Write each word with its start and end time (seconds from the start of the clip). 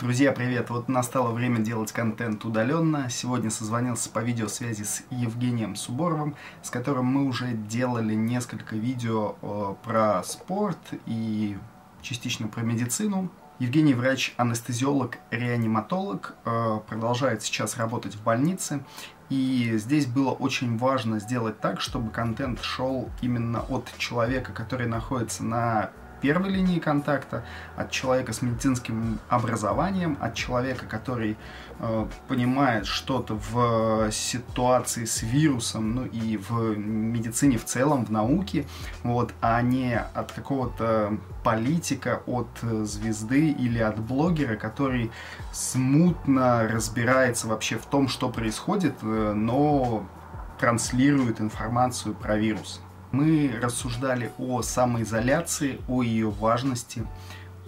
Друзья, 0.00 0.32
привет! 0.32 0.70
Вот 0.70 0.88
настало 0.88 1.30
время 1.30 1.58
делать 1.58 1.92
контент 1.92 2.42
удаленно. 2.46 3.10
Сегодня 3.10 3.50
созвонился 3.50 4.08
по 4.08 4.20
видеосвязи 4.20 4.82
с 4.82 5.02
Евгением 5.10 5.76
Суборовым, 5.76 6.36
с 6.62 6.70
которым 6.70 7.04
мы 7.04 7.26
уже 7.26 7.52
делали 7.52 8.14
несколько 8.14 8.76
видео 8.76 9.36
э, 9.42 9.74
про 9.84 10.22
спорт 10.22 10.78
и 11.04 11.58
частично 12.00 12.48
про 12.48 12.62
медицину. 12.62 13.28
Евгений 13.58 13.92
врач-анестезиолог, 13.92 15.18
реаниматолог, 15.30 16.34
э, 16.46 16.80
продолжает 16.88 17.42
сейчас 17.42 17.76
работать 17.76 18.14
в 18.14 18.22
больнице. 18.22 18.82
И 19.28 19.74
здесь 19.76 20.06
было 20.06 20.30
очень 20.30 20.78
важно 20.78 21.20
сделать 21.20 21.60
так, 21.60 21.82
чтобы 21.82 22.10
контент 22.10 22.62
шел 22.62 23.10
именно 23.20 23.60
от 23.68 23.92
человека, 23.98 24.52
который 24.52 24.86
находится 24.86 25.44
на 25.44 25.90
первой 26.20 26.50
линии 26.50 26.78
контакта, 26.78 27.44
от 27.76 27.90
человека 27.90 28.32
с 28.32 28.42
медицинским 28.42 29.18
образованием, 29.28 30.16
от 30.20 30.34
человека, 30.34 30.86
который 30.86 31.36
э, 31.78 32.06
понимает 32.28 32.86
что-то 32.86 33.38
в 33.50 34.10
ситуации 34.12 35.04
с 35.04 35.22
вирусом, 35.22 35.94
ну 35.94 36.04
и 36.04 36.36
в 36.36 36.76
медицине 36.76 37.58
в 37.58 37.64
целом, 37.64 38.04
в 38.04 38.10
науке, 38.10 38.66
вот, 39.02 39.32
а 39.40 39.60
не 39.62 39.98
от 39.98 40.32
какого-то 40.32 41.18
политика, 41.42 42.22
от 42.26 42.48
звезды 42.60 43.50
или 43.50 43.78
от 43.78 43.98
блогера, 43.98 44.56
который 44.56 45.10
смутно 45.52 46.68
разбирается 46.68 47.48
вообще 47.48 47.76
в 47.78 47.86
том, 47.86 48.08
что 48.08 48.28
происходит, 48.28 48.94
э, 49.02 49.32
но 49.34 50.06
транслирует 50.58 51.40
информацию 51.40 52.14
про 52.14 52.36
вирус. 52.36 52.80
Мы 53.12 53.52
рассуждали 53.60 54.32
о 54.38 54.62
самоизоляции, 54.62 55.80
о 55.88 56.02
ее 56.02 56.30
важности, 56.30 57.06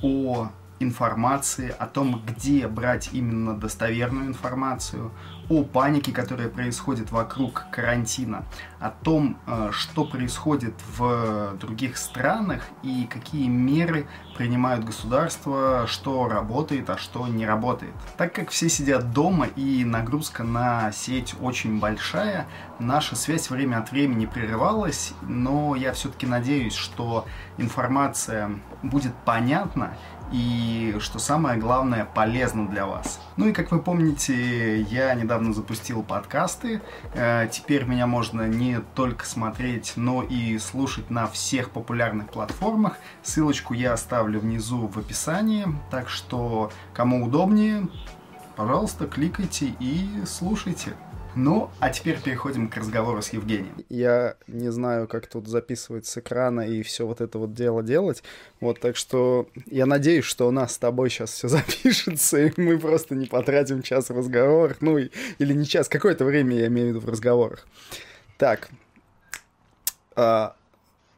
о 0.01 0.49
информации, 0.83 1.75
о 1.79 1.87
том, 1.87 2.23
где 2.27 2.67
брать 2.69 3.11
именно 3.13 3.55
достоверную 3.57 4.27
информацию, 4.27 5.13
о 5.49 5.65
панике, 5.65 6.13
которая 6.13 6.48
происходит 6.48 7.11
вокруг 7.11 7.67
карантина, 7.70 8.45
о 8.81 8.91
том, 8.91 9.39
э, 9.47 9.71
что 9.73 10.05
происходит 10.05 10.75
в 10.97 11.56
других 11.59 11.97
странах 11.97 12.62
и 12.83 13.06
какие 13.11 13.48
меры 13.48 14.06
принимают 14.37 14.84
государства, 14.84 15.87
что 15.87 16.29
работает, 16.29 16.89
а 16.91 16.97
что 16.97 17.27
не 17.27 17.45
работает. 17.45 17.93
Так 18.17 18.33
как 18.33 18.51
все 18.51 18.69
сидят 18.69 19.12
дома 19.12 19.47
и 19.47 19.84
нагрузка 19.84 20.43
на 20.43 20.91
сеть 20.93 21.34
очень 21.41 21.78
большая, 21.81 22.47
наша 22.78 23.15
связь 23.17 23.51
время 23.51 23.78
от 23.78 23.93
времени 23.93 24.27
прерывалась, 24.27 25.12
но 25.23 25.75
я 25.75 25.93
все-таки 25.93 26.27
надеюсь, 26.27 26.75
что 26.75 27.27
информация 27.59 28.51
будет 28.83 29.15
понятна 29.25 29.97
и, 30.33 30.97
что 30.98 31.19
самое 31.19 31.58
главное, 31.58 32.05
полезно 32.05 32.66
для 32.66 32.86
вас. 32.86 33.20
Ну 33.36 33.48
и, 33.48 33.52
как 33.52 33.70
вы 33.70 33.80
помните, 33.80 34.80
я 34.80 35.14
недавно 35.14 35.52
запустил 35.52 36.02
подкасты. 36.02 36.80
Э, 37.14 37.48
теперь 37.50 37.84
меня 37.84 38.06
можно 38.06 38.48
не 38.48 38.80
только 38.94 39.27
смотреть, 39.27 39.92
но 39.97 40.22
и 40.22 40.58
слушать 40.58 41.10
на 41.10 41.27
всех 41.27 41.70
популярных 41.70 42.30
платформах. 42.30 42.98
Ссылочку 43.22 43.75
я 43.75 43.92
оставлю 43.92 44.41
внизу 44.41 44.86
в 44.86 44.98
описании, 44.98 45.66
так 45.91 46.08
что 46.08 46.72
кому 46.94 47.25
удобнее, 47.27 47.88
пожалуйста, 48.56 49.06
кликайте 49.06 49.75
и 49.78 50.25
слушайте. 50.27 50.94
Ну, 51.34 51.70
а 51.80 51.88
теперь 51.88 52.20
переходим 52.20 52.69
к 52.69 52.77
разговору 52.77 53.22
с 53.22 53.30
Евгением. 53.33 53.75
Я 53.88 54.36
не 54.47 54.70
знаю, 54.70 55.08
как 55.08 55.27
тут 55.27 55.48
записывать 55.48 56.05
с 56.06 56.19
экрана 56.19 56.61
и 56.61 56.83
все 56.83 57.06
вот 57.06 57.20
это 57.20 57.38
вот 57.38 57.55
дело 57.55 57.83
делать. 57.83 58.22
Вот, 58.61 58.80
так 58.80 58.97
что 58.97 59.48
я 59.66 59.86
надеюсь, 59.86 60.27
что 60.27 60.47
у 60.47 60.50
нас 60.50 60.75
с 60.75 60.78
тобой 60.78 61.08
сейчас 61.08 61.33
все 61.33 61.48
запишется, 61.48 62.38
и 62.38 62.60
мы 62.60 62.78
просто 62.78 63.14
не 63.14 63.27
потратим 63.27 63.83
час 63.83 64.10
в 64.10 64.16
разговорах. 64.16 64.78
Ну, 64.80 64.98
или 64.98 65.55
не 65.55 65.64
час, 65.64 65.88
какое-то 65.88 66.25
время 66.25 66.56
я 66.56 66.66
имею 66.66 66.88
в 66.88 66.91
виду 66.91 67.00
в 67.00 67.08
разговорах. 67.08 67.66
Так. 68.36 68.69
А, 70.14 70.54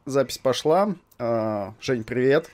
запись 0.06 0.38
пошла. 0.38 0.94
А, 1.19 1.74
Жень, 1.80 2.04
привет. 2.04 2.50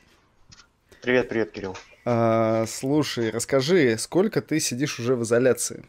Привет, 1.03 1.28
привет, 1.28 1.50
Кирилл. 1.50 1.76
А, 2.06 2.65
слушай, 2.66 3.31
расскажи, 3.31 3.97
сколько 3.99 4.41
ты 4.41 4.60
сидишь 4.60 4.99
уже 4.99 5.15
в 5.15 5.25
изоляции? 5.25 5.84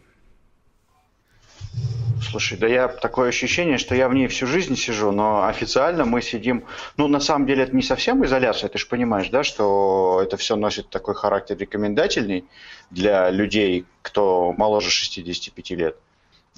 Слушай, 2.21 2.57
да 2.57 2.67
я 2.67 2.87
такое 2.87 3.29
ощущение, 3.29 3.77
что 3.77 3.95
я 3.95 4.07
в 4.07 4.13
ней 4.13 4.27
всю 4.27 4.45
жизнь 4.45 4.75
сижу, 4.75 5.11
но 5.11 5.47
официально 5.47 6.05
мы 6.05 6.21
сидим. 6.21 6.65
Ну, 6.95 7.07
на 7.07 7.19
самом 7.19 7.47
деле, 7.47 7.63
это 7.63 7.75
не 7.75 7.81
совсем 7.81 8.23
изоляция, 8.23 8.69
ты 8.69 8.77
же 8.77 8.85
понимаешь, 8.85 9.29
да, 9.29 9.43
что 9.43 10.21
это 10.23 10.37
все 10.37 10.55
носит 10.55 10.89
такой 10.89 11.15
характер 11.15 11.57
рекомендательный 11.57 12.45
для 12.91 13.29
людей, 13.31 13.85
кто 14.01 14.53
моложе 14.53 14.91
65 14.91 15.71
лет. 15.71 15.97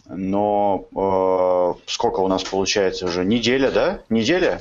Но 0.05 0.87
э, 0.91 1.89
сколько 1.89 2.19
у 2.19 2.27
нас 2.27 2.43
получается 2.43 3.05
уже? 3.05 3.23
Неделя, 3.23 3.71
да? 3.71 4.01
Неделя? 4.09 4.59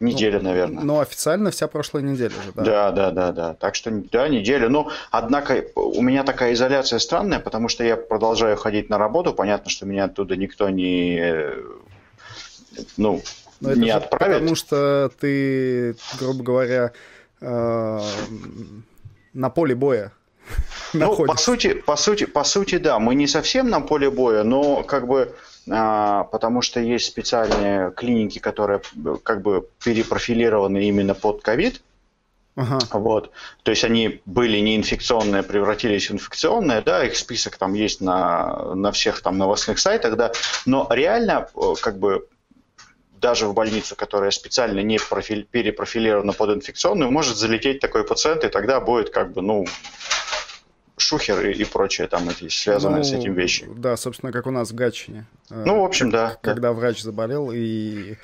Неделя, 0.00 0.38
ну, 0.38 0.44
наверное. 0.44 0.84
Ну, 0.84 1.00
официально 1.00 1.50
вся 1.50 1.66
прошлая 1.66 2.04
неделя 2.04 2.30
же, 2.30 2.52
да? 2.54 2.62
Да, 2.62 2.92
да, 2.92 3.10
да, 3.10 3.32
да. 3.32 3.54
Так 3.54 3.74
что, 3.74 3.90
да, 3.90 4.28
неделя. 4.28 4.68
Но, 4.68 4.90
однако, 5.10 5.64
у 5.74 6.00
меня 6.02 6.22
такая 6.22 6.52
изоляция 6.52 7.00
странная, 7.00 7.40
потому 7.40 7.68
что 7.68 7.82
я 7.82 7.96
продолжаю 7.96 8.56
ходить 8.56 8.90
на 8.90 8.98
работу. 8.98 9.32
Понятно, 9.34 9.70
что 9.70 9.86
меня 9.86 10.04
оттуда 10.04 10.36
никто 10.36 10.70
не, 10.70 11.52
ну, 12.96 13.22
Но 13.60 13.74
не 13.74 13.90
отправит. 13.90 14.36
Потому 14.36 14.54
что 14.54 15.10
ты, 15.18 15.96
грубо 16.20 16.44
говоря, 16.44 16.92
э, 17.40 18.00
на 19.32 19.50
поле 19.50 19.74
боя 19.74 20.12
ну, 20.94 21.16
по 21.26 21.36
сути, 21.36 21.74
по 21.74 21.96
сути, 21.96 22.24
по 22.24 22.44
сути, 22.44 22.78
да, 22.78 22.98
мы 22.98 23.14
не 23.14 23.26
совсем 23.26 23.68
на 23.68 23.80
поле 23.80 24.10
боя, 24.10 24.42
но 24.44 24.82
как 24.82 25.06
бы 25.06 25.34
потому 25.68 26.62
что 26.62 26.80
есть 26.80 27.06
специальные 27.06 27.90
клиники, 27.92 28.38
которые 28.38 28.80
как 29.22 29.42
бы 29.42 29.68
перепрофилированы 29.84 30.88
именно 30.88 31.14
под 31.14 31.42
ковид. 31.42 31.82
Ага. 32.56 32.78
Вот. 32.90 33.30
То 33.62 33.70
есть 33.70 33.84
они 33.84 34.20
были 34.26 34.58
неинфекционные, 34.58 35.44
превратились 35.44 36.10
в 36.10 36.14
инфекционные, 36.14 36.80
да, 36.80 37.04
их 37.04 37.16
список 37.16 37.56
там 37.56 37.74
есть 37.74 38.00
на, 38.00 38.74
на 38.74 38.90
всех 38.90 39.22
там 39.22 39.38
новостных 39.38 39.78
сайтах, 39.78 40.16
да, 40.16 40.32
но 40.66 40.88
реально 40.90 41.48
э, 41.54 41.74
как 41.80 42.00
бы 42.00 42.26
даже 43.20 43.46
в 43.46 43.54
больницу, 43.54 43.94
которая 43.96 44.32
специально 44.32 44.80
не 44.80 44.98
профиль, 44.98 45.44
перепрофилирована 45.44 46.32
под 46.32 46.56
инфекционную, 46.56 47.10
может 47.10 47.36
залететь 47.36 47.80
такой 47.80 48.04
пациент, 48.04 48.44
и 48.44 48.48
тогда 48.48 48.80
будет 48.80 49.10
как 49.10 49.32
бы, 49.32 49.42
ну, 49.42 49.64
шухер 50.98 51.46
и, 51.46 51.52
и 51.52 51.64
прочее 51.64 52.06
там 52.08 52.28
эти 52.28 52.48
связанные 52.48 52.98
ну, 52.98 53.04
с 53.04 53.12
этим 53.12 53.34
вещи. 53.34 53.68
Да, 53.76 53.96
собственно, 53.96 54.32
как 54.32 54.46
у 54.46 54.50
нас 54.50 54.70
в 54.70 54.74
Гатчине. 54.74 55.26
Ну, 55.50 55.80
в 55.80 55.84
общем, 55.84 56.10
да. 56.10 56.36
Когда 56.42 56.68
да. 56.68 56.72
врач 56.72 57.02
заболел, 57.02 57.50
и 57.52 58.16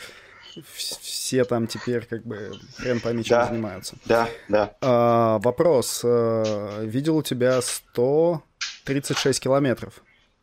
все 0.65 1.45
там 1.45 1.67
теперь 1.67 2.05
как 2.07 2.25
бы 2.25 2.53
хрен 2.77 3.01
пойми, 3.01 3.25
чем 3.25 3.39
да, 3.39 3.47
занимаются. 3.47 3.97
Да, 4.05 4.29
да. 4.49 4.75
А, 4.81 5.39
вопрос. 5.39 6.03
А, 6.05 6.83
видел 6.83 7.17
у 7.17 7.23
тебя 7.23 7.61
136 7.61 9.41
километров. 9.41 10.03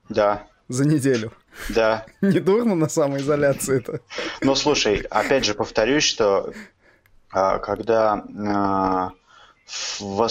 Да. 0.09 0.47
За 0.67 0.85
неделю. 0.85 1.31
Да. 1.69 2.05
Не 2.21 2.39
дурно 2.39 2.75
на 2.75 2.89
самоизоляции 2.89 3.77
это? 3.77 4.01
Ну, 4.41 4.55
слушай, 4.55 5.05
опять 5.09 5.45
же 5.45 5.53
повторюсь, 5.53 6.03
что 6.03 6.53
а, 7.29 7.59
когда 7.59 8.23
а, 8.47 9.11
в 9.99 10.29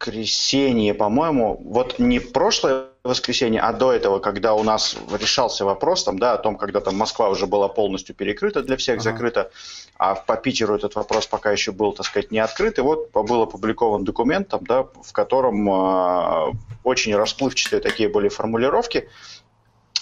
воскресенье, 0.00 0.94
по-моему, 0.94 1.60
вот 1.62 1.98
не 1.98 2.20
прошлое 2.20 2.86
воскресенье, 3.04 3.60
а 3.60 3.72
до 3.72 3.92
этого, 3.92 4.18
когда 4.18 4.54
у 4.54 4.62
нас 4.62 4.96
решался 5.12 5.64
вопрос 5.64 6.04
там, 6.04 6.18
да, 6.18 6.34
о 6.34 6.38
том, 6.38 6.56
когда 6.56 6.80
там 6.80 6.96
Москва 6.96 7.28
уже 7.28 7.46
была 7.46 7.68
полностью 7.68 8.14
перекрыта 8.14 8.62
для 8.62 8.76
всех, 8.76 8.96
ага. 8.96 9.02
закрыта, 9.02 9.50
а 9.98 10.14
по 10.14 10.36
Питеру 10.36 10.74
этот 10.74 10.94
вопрос 10.94 11.26
пока 11.26 11.52
еще 11.52 11.72
был, 11.72 11.92
так 11.92 12.06
сказать, 12.06 12.30
не 12.30 12.38
открыт, 12.38 12.78
и 12.78 12.82
вот 12.82 13.10
был 13.12 13.42
опубликован 13.42 14.04
документ, 14.04 14.48
там, 14.48 14.64
да, 14.64 14.82
в 14.82 15.12
котором 15.12 15.68
э, 15.68 16.52
очень 16.82 17.14
расплывчатые 17.14 17.80
такие 17.80 18.08
были 18.08 18.28
формулировки, 18.28 19.08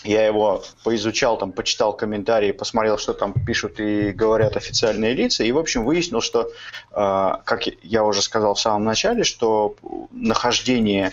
я 0.04 0.26
его 0.26 0.62
поизучал, 0.84 1.38
там, 1.38 1.52
почитал 1.52 1.92
комментарии, 1.92 2.52
посмотрел, 2.52 2.98
что 2.98 3.14
там 3.14 3.32
пишут 3.32 3.80
и 3.80 4.10
говорят 4.10 4.56
официальные 4.56 5.14
лица, 5.14 5.44
и, 5.44 5.52
в 5.52 5.58
общем, 5.58 5.84
выяснил, 5.84 6.20
что, 6.20 6.50
э, 6.92 7.32
как 7.44 7.66
я 7.82 8.04
уже 8.04 8.22
сказал 8.22 8.54
в 8.54 8.60
самом 8.60 8.84
начале, 8.84 9.24
что 9.24 9.74
нахождение 10.10 11.12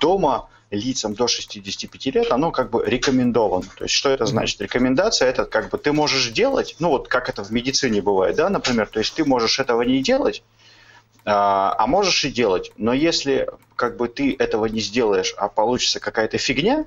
дома 0.00 0.48
лицам 0.70 1.14
до 1.14 1.28
65 1.28 2.06
лет, 2.06 2.32
оно 2.32 2.50
как 2.50 2.70
бы 2.70 2.82
рекомендовано. 2.84 3.66
То 3.76 3.84
есть, 3.84 3.94
что 3.94 4.08
это 4.08 4.24
значит? 4.24 4.60
Рекомендация 4.60 5.28
это 5.28 5.44
как 5.44 5.68
бы 5.70 5.78
ты 5.78 5.92
можешь 5.92 6.30
делать, 6.30 6.76
ну 6.78 6.88
вот 6.88 7.08
как 7.08 7.28
это 7.28 7.44
в 7.44 7.50
медицине 7.50 8.00
бывает, 8.00 8.36
да, 8.36 8.48
например, 8.48 8.86
то 8.86 8.98
есть 8.98 9.14
ты 9.14 9.24
можешь 9.24 9.60
этого 9.60 9.82
не 9.82 10.02
делать, 10.02 10.42
а, 11.24 11.74
а 11.78 11.86
можешь 11.86 12.24
и 12.24 12.30
делать. 12.30 12.72
Но 12.76 12.94
если 12.94 13.48
как 13.76 13.96
бы 13.96 14.08
ты 14.08 14.34
этого 14.38 14.66
не 14.66 14.80
сделаешь, 14.80 15.34
а 15.36 15.48
получится 15.48 16.00
какая-то 16.00 16.38
фигня, 16.38 16.86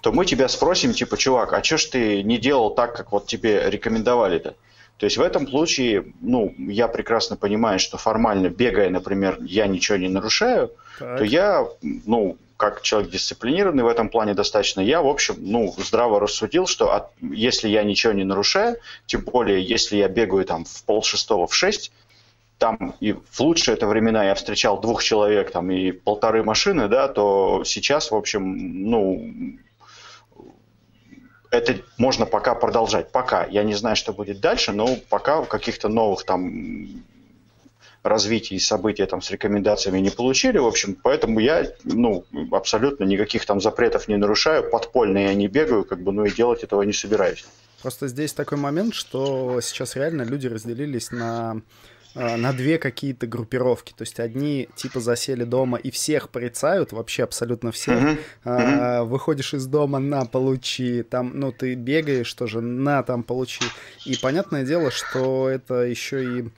то 0.00 0.12
мы 0.12 0.24
тебя 0.24 0.48
спросим, 0.48 0.92
типа, 0.92 1.16
чувак, 1.16 1.52
а 1.52 1.62
что 1.62 1.76
ж 1.76 1.84
ты 1.86 2.22
не 2.22 2.38
делал 2.38 2.70
так, 2.70 2.96
как 2.96 3.12
вот 3.12 3.26
тебе 3.26 3.68
рекомендовали-то? 3.70 4.54
То 4.96 5.06
есть 5.06 5.16
в 5.16 5.22
этом 5.22 5.48
случае, 5.48 6.12
ну, 6.20 6.54
я 6.58 6.86
прекрасно 6.86 7.36
понимаю, 7.36 7.78
что 7.78 7.96
формально 7.96 8.48
бегая, 8.48 8.90
например, 8.90 9.38
я 9.40 9.66
ничего 9.66 9.96
не 9.96 10.08
нарушаю, 10.08 10.72
так. 10.98 11.18
то 11.18 11.24
я, 11.24 11.66
ну, 11.80 12.36
как 12.58 12.82
человек 12.82 13.10
дисциплинированный 13.10 13.82
в 13.82 13.88
этом 13.88 14.10
плане 14.10 14.34
достаточно, 14.34 14.82
я, 14.82 15.00
в 15.00 15.06
общем, 15.06 15.36
ну, 15.38 15.74
здраво 15.78 16.20
рассудил, 16.20 16.66
что 16.66 16.92
от, 16.92 17.08
если 17.22 17.68
я 17.70 17.82
ничего 17.82 18.12
не 18.12 18.24
нарушаю, 18.24 18.76
тем 19.06 19.22
более, 19.22 19.62
если 19.62 19.96
я 19.96 20.08
бегаю 20.08 20.44
там 20.44 20.66
в 20.66 20.84
пол 20.84 21.02
шестого, 21.02 21.46
в 21.46 21.54
шесть, 21.54 21.92
там 22.58 22.94
и 23.00 23.12
в 23.12 23.40
лучшие 23.40 23.76
это 23.76 23.86
времена 23.86 24.24
я 24.24 24.34
встречал 24.34 24.78
двух 24.78 25.02
человек 25.02 25.50
там 25.50 25.70
и 25.70 25.92
полторы 25.92 26.44
машины, 26.44 26.88
да, 26.88 27.08
то 27.08 27.62
сейчас, 27.64 28.10
в 28.10 28.14
общем, 28.14 28.90
ну, 28.90 29.32
это 31.50 31.76
можно 31.98 32.26
пока 32.26 32.54
продолжать. 32.54 33.10
Пока. 33.10 33.46
Я 33.46 33.62
не 33.64 33.74
знаю, 33.74 33.96
что 33.96 34.12
будет 34.12 34.40
дальше, 34.40 34.72
но 34.72 34.96
пока 35.08 35.42
каких-то 35.44 35.88
новых 35.88 36.24
там 36.24 37.02
развитий 38.02 38.58
событий 38.58 39.04
там 39.06 39.20
с 39.20 39.30
рекомендациями 39.30 39.98
не 39.98 40.10
получили, 40.10 40.58
в 40.58 40.66
общем, 40.66 40.96
поэтому 41.02 41.38
я, 41.38 41.66
ну, 41.84 42.24
абсолютно 42.50 43.04
никаких 43.04 43.44
там 43.44 43.60
запретов 43.60 44.08
не 44.08 44.16
нарушаю, 44.16 44.70
подпольно 44.70 45.18
я 45.18 45.34
не 45.34 45.48
бегаю, 45.48 45.84
как 45.84 46.02
бы, 46.02 46.12
ну 46.12 46.24
и 46.24 46.30
делать 46.30 46.62
этого 46.62 46.82
не 46.82 46.94
собираюсь. 46.94 47.44
Просто 47.82 48.08
здесь 48.08 48.32
такой 48.32 48.58
момент, 48.58 48.94
что 48.94 49.60
сейчас 49.60 49.96
реально 49.96 50.22
люди 50.22 50.46
разделились 50.46 51.10
на 51.10 51.60
на 52.14 52.52
две 52.52 52.78
какие-то 52.78 53.26
группировки. 53.26 53.92
То 53.96 54.02
есть 54.02 54.18
одни 54.20 54.68
типа 54.74 55.00
засели 55.00 55.44
дома 55.44 55.78
и 55.78 55.90
всех 55.90 56.30
порицают, 56.30 56.92
вообще 56.92 57.24
абсолютно 57.24 57.72
всех. 57.72 57.98
Uh-huh. 58.00 58.18
А, 58.44 59.04
выходишь 59.04 59.54
из 59.54 59.66
дома, 59.66 59.98
на, 59.98 60.24
получи. 60.24 61.02
Там, 61.02 61.38
ну, 61.38 61.52
ты 61.52 61.74
бегаешь 61.74 62.32
тоже, 62.34 62.60
на, 62.60 63.02
там, 63.02 63.22
получи. 63.22 63.64
И 64.06 64.16
понятное 64.16 64.64
дело, 64.64 64.90
что 64.90 65.48
это 65.48 65.82
еще 65.82 66.24
и 66.24 66.48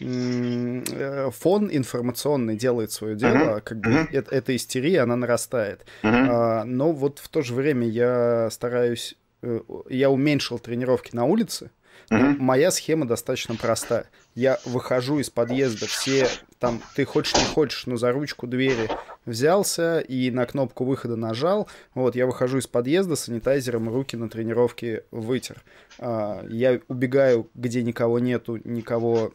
э, 0.00 1.30
фон 1.30 1.70
информационный 1.72 2.56
делает 2.56 2.92
свое 2.92 3.16
дело, 3.16 3.58
uh-huh. 3.58 3.60
как 3.62 3.80
бы 3.80 3.90
uh-huh. 3.90 4.08
это, 4.12 4.34
эта 4.34 4.56
истерия, 4.56 5.00
она 5.00 5.16
нарастает. 5.16 5.86
Uh-huh. 6.02 6.26
А, 6.30 6.64
но 6.64 6.92
вот 6.92 7.18
в 7.18 7.28
то 7.28 7.42
же 7.42 7.54
время 7.54 7.88
я 7.88 8.48
стараюсь, 8.50 9.16
э, 9.42 9.60
я 9.88 10.10
уменьшил 10.10 10.58
тренировки 10.58 11.14
на 11.14 11.24
улице, 11.24 11.70
Uh-huh. 12.10 12.36
Моя 12.38 12.70
схема 12.70 13.06
достаточно 13.06 13.54
проста. 13.54 14.06
Я 14.34 14.58
выхожу 14.64 15.18
из 15.18 15.30
подъезда, 15.30 15.86
все 15.86 16.28
там, 16.58 16.82
ты 16.96 17.04
хочешь 17.04 17.36
не 17.36 17.44
хочешь, 17.44 17.86
но 17.86 17.96
за 17.96 18.10
ручку 18.10 18.46
двери 18.46 18.90
взялся 19.24 20.00
и 20.00 20.30
на 20.30 20.44
кнопку 20.44 20.84
выхода 20.84 21.14
нажал. 21.14 21.68
Вот, 21.94 22.16
я 22.16 22.26
выхожу 22.26 22.58
из 22.58 22.66
подъезда, 22.66 23.14
санитайзером 23.14 23.88
руки 23.88 24.16
на 24.16 24.28
тренировке 24.28 25.04
вытер. 25.10 25.62
А, 25.98 26.44
я 26.48 26.80
убегаю, 26.88 27.48
где 27.54 27.82
никого 27.82 28.18
нету, 28.18 28.58
никого, 28.64 29.32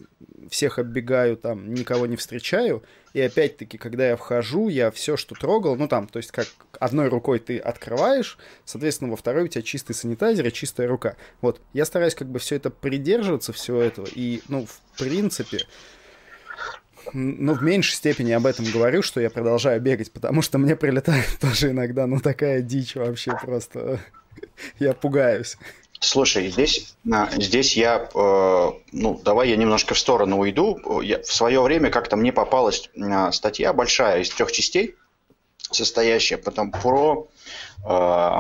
всех 0.50 0.80
оббегаю, 0.80 1.38
там, 1.38 1.74
никого 1.74 2.08
не 2.08 2.18
встречаю. 2.18 2.84
И 3.14 3.22
опять-таки, 3.22 3.78
когда 3.78 4.10
я 4.10 4.18
вхожу, 4.18 4.70
я 4.70 4.90
все, 4.92 5.16
что 5.16 5.36
трогал, 5.36 5.76
ну 5.76 5.88
там, 5.88 6.08
то 6.08 6.18
есть 6.18 6.32
как 6.32 6.48
одной 6.80 7.08
рукой 7.10 7.40
ты 7.40 7.60
открываешь, 7.60 8.40
соответственно, 8.66 9.12
во 9.12 9.18
второй 9.18 9.44
у 9.44 9.48
тебя 9.48 9.62
чистый 9.62 9.94
санитайзер 9.94 10.48
и 10.48 10.52
чистая 10.52 10.88
рука. 10.88 11.16
Вот, 11.40 11.62
я 11.74 11.86
стараюсь 11.86 12.16
как 12.16 12.28
бы 12.28 12.40
все 12.40 12.56
это 12.56 12.72
придерживаться, 12.72 13.54
всего 13.54 13.80
этого. 13.80 14.08
И, 14.14 14.42
ну, 14.48 14.66
принципе, 14.98 15.60
ну, 17.14 17.54
в 17.54 17.62
меньшей 17.62 17.96
степени 17.96 18.32
об 18.32 18.46
этом 18.46 18.66
говорю, 18.66 19.02
что 19.02 19.20
я 19.20 19.30
продолжаю 19.30 19.82
бегать, 19.82 20.12
потому 20.12 20.42
что 20.42 20.58
мне 20.58 20.76
прилетает 20.76 21.28
тоже 21.42 21.72
иногда, 21.72 22.08
ну, 22.08 22.20
такая 22.20 22.62
дичь 22.62 22.96
вообще 22.96 23.38
просто. 23.42 24.00
Я 24.80 24.94
пугаюсь. 24.94 25.58
Слушай, 26.00 26.50
здесь, 26.50 26.96
здесь 27.38 27.78
я, 27.78 28.10
э, 28.14 28.72
ну, 28.92 29.22
давай 29.24 29.50
я 29.50 29.56
немножко 29.56 29.94
в 29.94 30.00
сторону 30.00 30.38
уйду. 30.38 31.02
Я, 31.02 31.22
в 31.22 31.32
свое 31.32 31.62
время 31.62 31.92
как-то 31.92 32.18
мне 32.18 32.34
попалась 32.34 32.90
э, 32.94 33.32
статья 33.32 33.72
большая 33.72 34.22
из 34.22 34.30
трех 34.30 34.52
частей, 34.52 34.96
состоящая 35.72 36.36
потом 36.36 36.72
про, 36.72 37.30
э, 37.88 38.40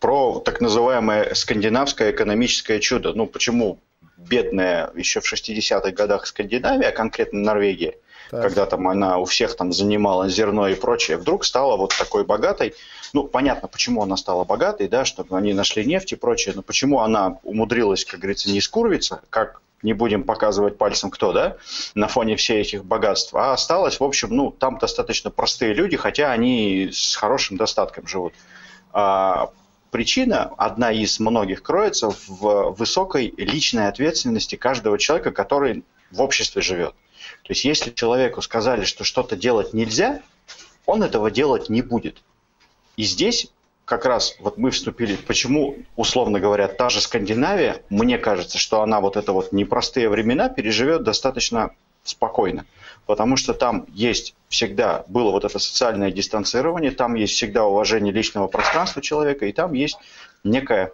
про 0.00 0.40
так 0.40 0.60
называемое 0.60 1.34
скандинавское 1.34 2.10
экономическое 2.10 2.80
чудо. 2.80 3.12
Ну, 3.12 3.28
почему 3.28 3.78
бедная 4.28 4.90
еще 4.94 5.20
в 5.20 5.32
60-х 5.32 5.90
годах 5.90 6.26
Скандинавия, 6.26 6.88
а 6.88 6.92
конкретно 6.92 7.40
Норвегия, 7.40 7.96
так. 8.30 8.42
когда 8.42 8.66
там 8.66 8.88
она 8.88 9.18
у 9.18 9.24
всех 9.24 9.56
там 9.56 9.72
занимала 9.72 10.28
зерно 10.28 10.68
и 10.68 10.74
прочее, 10.74 11.16
вдруг 11.16 11.44
стала 11.44 11.76
вот 11.76 11.94
такой 11.96 12.24
богатой. 12.24 12.74
Ну, 13.12 13.24
понятно, 13.24 13.68
почему 13.68 14.02
она 14.02 14.16
стала 14.16 14.44
богатой, 14.44 14.88
да, 14.88 15.04
чтобы 15.04 15.36
они 15.36 15.52
нашли 15.52 15.84
нефть 15.84 16.12
и 16.12 16.16
прочее, 16.16 16.54
но 16.54 16.62
почему 16.62 17.00
она 17.00 17.38
умудрилась, 17.42 18.04
как 18.04 18.20
говорится, 18.20 18.50
не 18.50 18.60
скурвиться, 18.60 19.22
как 19.30 19.60
не 19.82 19.94
будем 19.94 20.24
показывать 20.24 20.76
пальцем 20.76 21.10
кто, 21.10 21.32
да, 21.32 21.56
на 21.94 22.06
фоне 22.06 22.36
всех 22.36 22.58
этих 22.58 22.84
богатств, 22.84 23.34
а 23.34 23.52
осталось, 23.52 23.98
в 23.98 24.04
общем, 24.04 24.28
ну, 24.30 24.50
там 24.50 24.78
достаточно 24.78 25.30
простые 25.30 25.72
люди, 25.72 25.96
хотя 25.96 26.30
они 26.30 26.90
с 26.92 27.16
хорошим 27.16 27.56
достатком 27.56 28.06
живут. 28.06 28.34
А, 28.92 29.50
причина, 29.90 30.52
одна 30.56 30.92
из 30.92 31.20
многих, 31.20 31.62
кроется 31.62 32.10
в 32.10 32.74
высокой 32.76 33.34
личной 33.36 33.88
ответственности 33.88 34.56
каждого 34.56 34.98
человека, 34.98 35.32
который 35.32 35.84
в 36.10 36.20
обществе 36.20 36.62
живет. 36.62 36.94
То 37.42 37.50
есть 37.52 37.64
если 37.64 37.90
человеку 37.90 38.42
сказали, 38.42 38.84
что 38.84 39.04
что-то 39.04 39.36
делать 39.36 39.72
нельзя, 39.72 40.22
он 40.86 41.02
этого 41.02 41.30
делать 41.30 41.68
не 41.68 41.82
будет. 41.82 42.22
И 42.96 43.04
здесь 43.04 43.48
как 43.84 44.04
раз 44.04 44.36
вот 44.40 44.56
мы 44.56 44.70
вступили, 44.70 45.16
почему, 45.16 45.78
условно 45.96 46.38
говоря, 46.38 46.68
та 46.68 46.90
же 46.90 47.00
Скандинавия, 47.00 47.82
мне 47.88 48.18
кажется, 48.18 48.58
что 48.58 48.82
она 48.82 49.00
вот 49.00 49.16
это 49.16 49.32
вот 49.32 49.52
непростые 49.52 50.08
времена 50.08 50.48
переживет 50.48 51.02
достаточно 51.02 51.70
спокойно 52.04 52.64
потому 53.10 53.36
что 53.36 53.54
там 53.54 53.86
есть 53.92 54.36
всегда, 54.48 55.04
было 55.08 55.32
вот 55.32 55.44
это 55.44 55.58
социальное 55.58 56.12
дистанцирование, 56.12 56.92
там 56.92 57.16
есть 57.16 57.32
всегда 57.32 57.64
уважение 57.64 58.12
личного 58.12 58.46
пространства 58.46 59.02
человека, 59.02 59.46
и 59.46 59.52
там 59.52 59.72
есть 59.72 59.98
некая 60.44 60.92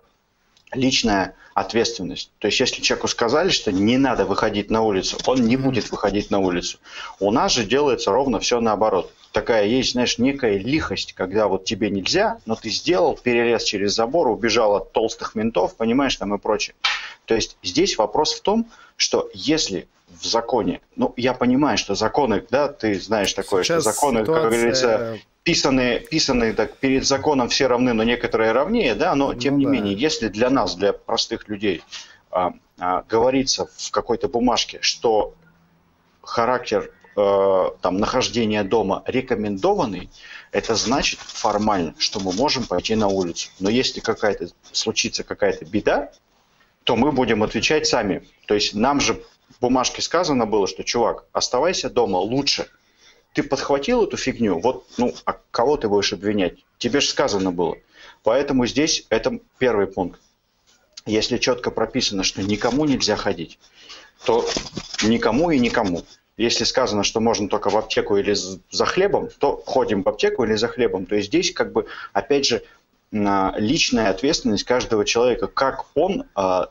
личная 0.73 1.35
ответственность. 1.55 2.31
То 2.39 2.49
есть, 2.49 2.61
если 2.61 2.83
человеку 2.83 3.09
сказали, 3.09 3.49
что 3.49 3.73
не 3.73 3.97
надо 3.97 4.27
выходить 4.27 4.71
на 4.71 4.83
улицу, 4.83 5.17
он 5.27 5.43
не 5.43 5.57
будет 5.57 5.91
выходить 5.91 6.31
на 6.31 6.39
улицу. 6.39 6.79
У 7.19 7.31
нас 7.31 7.53
же 7.53 7.65
делается 7.65 8.11
ровно 8.11 8.41
все 8.41 8.61
наоборот. 8.61 9.13
Такая 9.33 9.67
есть, 9.67 9.93
знаешь, 9.93 10.19
некая 10.19 10.59
лихость, 10.59 11.15
когда 11.15 11.49
вот 11.49 11.65
тебе 11.65 11.91
нельзя, 11.91 12.39
но 12.47 12.57
ты 12.57 12.71
сделал, 12.71 13.17
перелез 13.17 13.65
через 13.65 13.95
забор, 13.95 14.29
убежал 14.29 14.77
от 14.77 14.93
толстых 14.93 15.35
ментов, 15.35 15.77
понимаешь, 15.77 16.17
там 16.17 16.35
и 16.35 16.39
прочее. 16.39 16.75
То 17.25 17.35
есть, 17.35 17.57
здесь 17.63 17.97
вопрос 17.97 18.35
в 18.35 18.43
том, 18.43 18.67
что 18.97 19.31
если 19.35 19.89
в 20.21 20.25
законе. 20.25 20.81
Ну, 20.95 21.13
я 21.17 21.35
понимаю, 21.35 21.79
что 21.79 21.95
законы, 21.95 22.45
да, 22.51 22.69
ты 22.69 23.01
знаешь 23.01 23.33
такое, 23.33 23.63
Сейчас 23.63 23.83
что 23.83 23.93
законы, 23.93 24.21
ситуация... 24.21 24.43
как 24.43 24.53
говорится, 24.53 25.19
писанные, 25.47 26.01
писанные 26.01 26.53
так 26.55 26.77
перед 26.79 27.07
законом 27.07 27.49
все 27.49 27.69
равны, 27.69 27.93
но 27.93 28.03
некоторые 28.03 28.51
равнее, 28.51 28.97
да, 28.97 29.15
но 29.15 29.33
тем 29.33 29.55
ну, 29.55 29.61
не 29.61 29.65
да. 29.67 29.71
менее, 29.71 29.95
если 29.95 30.27
для 30.27 30.51
нас, 30.51 30.75
для 30.75 30.93
простых 30.93 31.49
людей, 31.49 31.85
а, 32.33 32.53
а, 32.79 33.05
говорится 33.09 33.69
в 33.77 33.91
какой-то 33.93 34.29
бумажке, 34.29 34.79
что 34.83 35.35
характер 36.21 36.91
э, 37.17 37.71
там 37.81 37.99
нахождения 37.99 38.65
дома 38.65 39.05
рекомендованный, 39.07 40.11
это 40.51 40.75
значит 40.75 41.21
формально, 41.21 41.95
что 41.99 42.19
мы 42.19 42.33
можем 42.33 42.65
пойти 42.65 42.97
на 42.97 43.07
улицу. 43.07 43.51
Но 43.61 43.71
если 43.71 44.01
какая-то 44.01 44.49
случится 44.73 45.23
какая-то 45.23 45.65
беда, 45.65 46.11
то 46.83 46.97
мы 46.97 47.13
будем 47.13 47.45
отвечать 47.45 47.87
сами. 47.87 48.27
То 48.49 48.55
есть 48.55 48.75
нам 48.75 49.01
же 49.01 49.23
в 49.51 49.61
бумажке 49.61 50.03
сказано 50.03 50.45
было, 50.45 50.67
что, 50.67 50.83
чувак, 50.83 51.25
оставайся 51.33 51.89
дома 51.89 52.17
лучше. 52.17 52.67
Ты 53.37 53.43
подхватил 53.43 54.05
эту 54.05 54.17
фигню, 54.17 54.59
вот, 54.61 54.87
ну, 54.97 55.15
а 55.27 55.37
кого 55.51 55.77
ты 55.77 55.91
будешь 55.91 56.15
обвинять? 56.15 56.55
Тебе 56.79 57.01
же 57.01 57.09
сказано 57.09 57.53
было. 57.53 57.77
Поэтому 58.23 58.65
здесь 58.65 59.05
это 59.11 59.41
первый 59.59 59.89
пункт. 59.89 60.19
Если 61.05 61.37
четко 61.37 61.71
прописано, 61.71 62.23
что 62.23 62.43
никому 62.43 62.87
нельзя 62.87 63.15
ходить, 63.15 63.59
то 64.25 64.49
никому 65.03 65.51
и 65.51 65.59
никому. 65.59 66.03
Если 66.39 66.65
сказано, 66.65 67.05
что 67.05 67.21
можно 67.21 67.47
только 67.51 67.69
в 67.69 67.77
аптеку 67.77 68.17
или 68.17 68.33
за 68.33 68.87
хлебом, 68.87 69.29
то 69.39 69.63
ходим 69.67 70.03
в 70.03 70.09
аптеку 70.09 70.45
или 70.45 70.55
за 70.55 70.69
хлебом. 70.69 71.05
То 71.05 71.17
есть 71.17 71.29
здесь 71.29 71.53
как 71.53 71.73
бы, 71.73 71.85
опять 72.15 72.47
же, 72.47 72.63
личная 73.13 74.09
ответственность 74.09 74.65
каждого 74.65 75.05
человека, 75.05 75.47
как 75.47 75.85
он 75.95 76.25
а, 76.35 76.71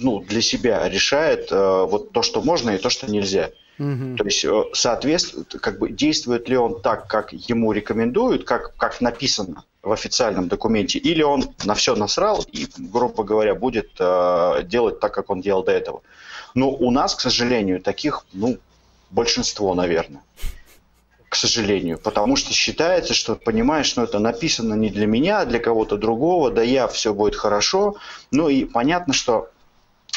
ну, 0.00 0.18
для 0.22 0.42
себя 0.42 0.88
решает 0.88 1.52
э, 1.52 1.86
вот 1.88 2.10
то, 2.10 2.22
что 2.22 2.42
можно 2.42 2.70
и 2.70 2.78
то, 2.78 2.90
что 2.90 3.08
нельзя. 3.08 3.52
Угу. 3.80 4.16
То 4.18 4.24
есть, 4.24 4.44
э, 4.44 4.64
соответственно, 4.74 5.46
как 5.46 5.78
бы 5.78 5.88
действует 5.88 6.50
ли 6.50 6.56
он 6.56 6.82
так, 6.82 7.08
как 7.08 7.32
ему 7.32 7.72
рекомендуют, 7.72 8.44
как, 8.44 8.76
как 8.76 9.00
написано 9.00 9.64
в 9.82 9.90
официальном 9.90 10.48
документе, 10.48 10.98
или 10.98 11.22
он 11.22 11.54
на 11.64 11.74
все 11.74 11.96
насрал 11.96 12.44
и, 12.52 12.68
грубо 12.76 13.24
говоря, 13.24 13.54
будет 13.54 13.92
э, 13.98 14.62
делать 14.64 15.00
так, 15.00 15.14
как 15.14 15.30
он 15.30 15.40
делал 15.40 15.64
до 15.64 15.72
этого. 15.72 16.02
Но 16.54 16.70
у 16.70 16.90
нас, 16.90 17.14
к 17.14 17.20
сожалению, 17.20 17.80
таких, 17.80 18.26
ну, 18.34 18.58
большинство, 19.10 19.74
наверное 19.74 20.20
к 21.30 21.36
сожалению, 21.36 21.96
потому 21.96 22.34
что 22.34 22.52
считается, 22.52 23.14
что 23.14 23.36
понимаешь, 23.36 23.86
что 23.86 24.02
это 24.02 24.18
написано 24.18 24.74
не 24.74 24.90
для 24.90 25.06
меня, 25.06 25.38
а 25.38 25.46
для 25.46 25.60
кого-то 25.60 25.96
другого, 25.96 26.50
да 26.50 26.60
я, 26.60 26.88
все 26.88 27.14
будет 27.14 27.36
хорошо. 27.36 27.94
Ну 28.32 28.48
и 28.48 28.64
понятно, 28.64 29.14
что 29.14 29.48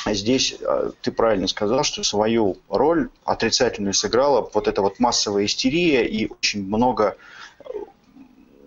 здесь 0.06 0.56
э, 0.60 0.92
ты 1.02 1.12
правильно 1.12 1.48
сказал, 1.48 1.84
что 1.84 2.04
свою 2.04 2.58
роль 2.70 3.10
отрицательную 3.24 3.94
сыграла 3.94 4.50
вот 4.54 4.68
эта 4.68 4.82
вот 4.82 5.00
массовая 5.00 5.46
истерия 5.46 6.06
и 6.06 6.30
очень 6.30 6.66
много 6.66 7.18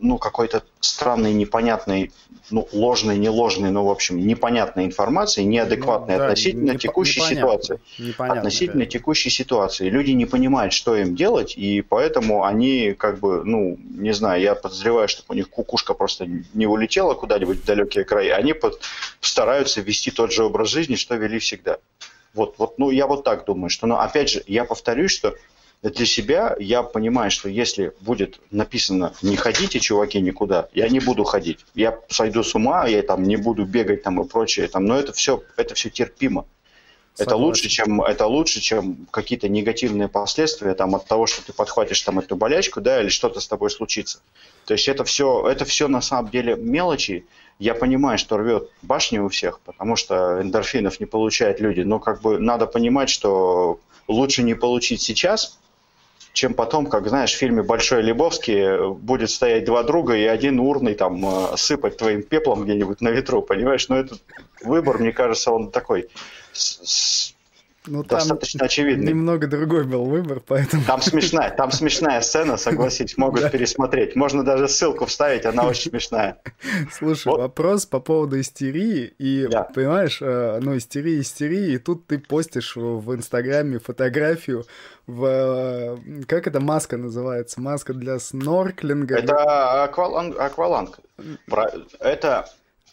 ну, 0.01 0.19
какой-то 0.19 0.63
странной, 0.81 1.33
непонятной, 1.33 2.13
ну, 2.51 2.69
ложной, 2.73 3.19
не 3.19 3.29
ложной, 3.29 3.71
но, 3.71 3.85
в 3.85 3.91
общем, 3.91 4.25
непонятной 4.25 4.85
информации, 4.85 5.43
неадекватной 5.43 6.15
ну, 6.15 6.19
да, 6.19 6.25
относительно 6.27 6.73
не, 6.73 6.79
текущей 6.79 7.21
непонятно, 7.21 7.37
ситуации. 7.37 7.81
Непонятно, 7.99 8.41
относительно 8.41 8.85
да. 8.85 8.91
текущей 8.91 9.31
ситуации. 9.31 9.89
Люди 9.89 10.13
не 10.13 10.27
понимают, 10.27 10.73
что 10.73 10.97
им 10.97 11.17
делать, 11.17 11.57
и 11.57 11.83
поэтому 11.83 12.45
они, 12.45 12.95
как 12.95 13.19
бы, 13.19 13.45
ну, 13.45 13.79
не 13.81 14.13
знаю, 14.13 14.41
я 14.41 14.55
подозреваю, 14.55 15.09
что 15.09 15.23
у 15.29 15.35
них 15.35 15.51
кукушка 15.51 15.95
просто 15.95 16.29
не 16.55 16.67
улетела 16.67 17.15
куда-нибудь 17.15 17.59
в 17.59 17.65
далекие 17.65 18.05
края, 18.05 18.37
они 18.37 18.53
под, 18.53 18.81
стараются 19.21 19.81
вести 19.81 20.11
тот 20.11 20.33
же 20.33 20.45
образ 20.45 20.69
жизни, 20.69 20.97
что 20.97 21.17
вели 21.17 21.39
всегда. 21.39 21.79
Вот, 22.35 22.57
вот, 22.59 22.79
ну, 22.79 22.91
я 22.91 23.07
вот 23.07 23.25
так 23.25 23.47
думаю, 23.47 23.71
что, 23.71 23.87
но, 23.87 23.99
опять 23.99 24.29
же, 24.29 24.43
я 24.47 24.65
повторюсь, 24.65 25.11
что 25.11 25.35
для 25.91 26.07
себя 26.07 26.57
я 26.59 26.83
понимаю, 26.83 27.31
что 27.31 27.49
если 27.49 27.93
будет 28.01 28.41
написано 28.51 29.13
«не 29.23 29.37
ходите, 29.37 29.81
чуваки, 29.81 30.21
никуда», 30.21 30.69
я 30.73 30.89
не 30.89 31.01
буду 31.01 31.25
ходить. 31.25 31.65
Я 31.75 31.99
сойду 32.09 32.43
с 32.43 32.55
ума, 32.55 32.87
я 32.87 33.03
там 33.03 33.23
не 33.23 33.37
буду 33.37 33.65
бегать 33.65 34.03
там 34.03 34.21
и 34.21 34.27
прочее. 34.27 34.69
Там, 34.69 34.85
но 34.85 34.99
это 34.99 35.13
все, 35.13 35.43
это 35.57 35.75
все 35.75 35.91
терпимо. 35.91 36.47
Это 37.19 37.37
лучше, 37.37 37.69
чем, 37.69 38.03
это 38.03 38.27
лучше, 38.27 38.61
чем 38.61 39.07
какие-то 39.11 39.49
негативные 39.49 40.09
последствия 40.09 40.75
там, 40.75 40.95
от 40.95 41.07
того, 41.07 41.27
что 41.27 41.45
ты 41.45 41.53
подхватишь 41.53 42.03
там, 42.03 42.19
эту 42.19 42.37
болячку, 42.37 42.81
да, 42.81 43.01
или 43.01 43.09
что-то 43.09 43.41
с 43.41 43.49
тобой 43.49 43.71
случится. 43.71 44.21
То 44.67 44.75
есть 44.75 44.87
это 44.89 45.05
все, 45.05 45.49
это 45.49 45.65
все 45.65 45.89
на 45.89 46.03
самом 46.03 46.31
деле 46.31 46.57
мелочи. 46.57 47.25
Я 47.59 47.75
понимаю, 47.75 48.19
что 48.19 48.37
рвет 48.37 48.69
башни 48.83 49.19
у 49.19 49.29
всех, 49.29 49.61
потому 49.61 49.97
что 49.97 50.43
эндорфинов 50.43 51.01
не 51.01 51.07
получают 51.07 51.61
люди. 51.61 51.81
Но 51.81 52.01
как 52.01 52.21
бы 52.21 52.39
надо 52.39 52.67
понимать, 52.67 53.09
что 53.09 53.81
лучше 54.09 54.43
не 54.43 54.55
получить 54.55 55.01
сейчас, 55.01 55.59
чем 56.37 56.53
потом, 56.53 56.87
как 56.87 57.09
знаешь, 57.09 57.33
в 57.33 57.39
фильме 57.39 57.63
«Большой 57.63 58.03
Лебовский» 58.03 58.93
будет 58.93 59.31
стоять 59.31 59.65
два 59.65 59.83
друга 59.83 60.15
и 60.15 60.25
один 60.25 60.61
урный 60.61 60.95
там 60.95 61.25
э, 61.25 61.57
сыпать 61.57 61.97
твоим 61.97 62.23
пеплом 62.23 62.65
где-нибудь 62.65 63.01
на 63.01 63.09
ветру, 63.09 63.41
понимаешь? 63.41 63.89
Но 63.89 63.97
этот 63.97 64.21
выбор, 64.63 64.99
мне 64.99 65.13
кажется, 65.13 65.51
он 65.51 65.71
такой 65.71 66.11
ну, 67.87 68.03
достаточно 68.03 68.59
там 68.59 68.67
очевидный. 68.67 69.07
Немного 69.07 69.47
другой 69.47 69.85
был 69.85 70.05
выбор, 70.05 70.41
поэтому... 70.47 70.85
Там 70.85 71.01
смешная, 71.03 71.51
там 71.51 71.71
смешная 71.71 72.21
сцена, 72.21 72.57
согласись, 72.57 73.17
могут 73.17 73.43
да. 73.43 73.51
пересмотреть. 73.51 74.17
Можно 74.17 74.45
даже 74.45 74.69
ссылку 74.69 75.07
вставить, 75.07 75.45
она 75.45 75.65
очень 75.67 75.91
смешная. 75.91 76.39
Слушай, 76.93 77.29
вот. 77.29 77.39
вопрос 77.41 77.87
по 77.87 78.01
поводу 78.01 78.41
истерии. 78.41 79.15
И, 79.19 79.47
да. 79.51 79.65
понимаешь, 79.65 80.19
э, 80.21 80.59
ну, 80.61 80.77
истерия, 80.77 81.21
истерия, 81.21 81.75
и 81.75 81.79
тут 81.79 82.07
ты 82.07 82.19
постишь 82.19 82.77
в 82.77 83.15
Инстаграме 83.15 83.79
фотографию 83.79 84.65
в... 85.07 85.25
Э, 85.25 85.97
как 86.27 86.47
эта 86.47 86.61
маска 86.61 86.97
называется? 86.97 87.61
Маска 87.61 87.95
для 87.95 88.19
снорклинга? 88.19 89.17
Это 89.17 89.85
акваланг. 89.85 90.39
акваланг. 90.39 91.01
Это 92.01 92.49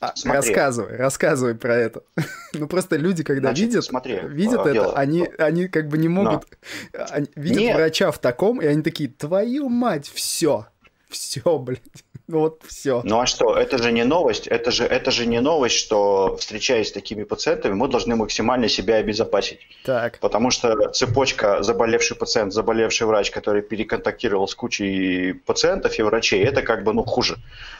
а, 0.08 0.34
рассказывай, 0.34 0.96
рассказывай 0.98 1.56
про 1.56 1.76
это. 1.76 2.04
ну 2.54 2.68
просто 2.68 2.96
люди, 2.96 3.24
когда 3.24 3.50
Значит, 3.50 3.68
видят, 3.68 3.86
смотри, 3.86 4.20
видят 4.24 4.62
это, 4.62 4.74
дело. 4.74 4.94
они, 4.94 5.28
они 5.38 5.68
как 5.68 5.88
бы 5.88 5.98
не 5.98 6.08
могут, 6.08 6.46
Но. 6.94 7.06
они, 7.10 7.28
видят 7.36 7.60
Нет. 7.60 7.76
врача 7.76 8.12
в 8.12 8.20
таком, 8.20 8.62
и 8.62 8.66
они 8.66 8.82
такие, 8.82 9.10
твою 9.10 9.70
мать, 9.70 10.10
все, 10.14 10.68
все, 11.10 11.58
блядь. 11.60 11.82
Ну 12.28 12.40
вот 12.40 12.62
все. 12.66 13.02
Ну 13.04 13.20
а 13.20 13.26
что, 13.26 13.58
это 13.58 13.78
же 13.78 13.92
не 13.92 14.06
новость, 14.06 14.48
это 14.48 14.72
же, 14.72 14.86
это 14.86 15.12
же 15.12 15.26
не 15.26 15.42
новость, 15.42 15.76
что 15.76 16.38
встречаясь 16.38 16.88
с 16.88 16.92
такими 16.94 17.24
пациентами, 17.24 17.74
мы 17.74 17.90
должны 17.90 18.16
максимально 18.16 18.70
себя 18.70 18.96
обезопасить. 18.96 19.60
Так. 19.84 20.20
Потому 20.20 20.50
что 20.50 20.90
цепочка 20.92 21.62
заболевший 21.64 22.16
пациент, 22.16 22.54
заболевший 22.54 23.08
врач, 23.08 23.30
который 23.30 23.62
переконтактировал 23.62 24.48
с 24.48 24.56
кучей 24.56 25.34
пациентов 25.34 26.00
и 26.00 26.02
врачей, 26.02 26.44
это 26.46 26.62
как 26.62 26.84
бы 26.84 26.94
ну 26.94 27.04
хуже. 27.04 27.36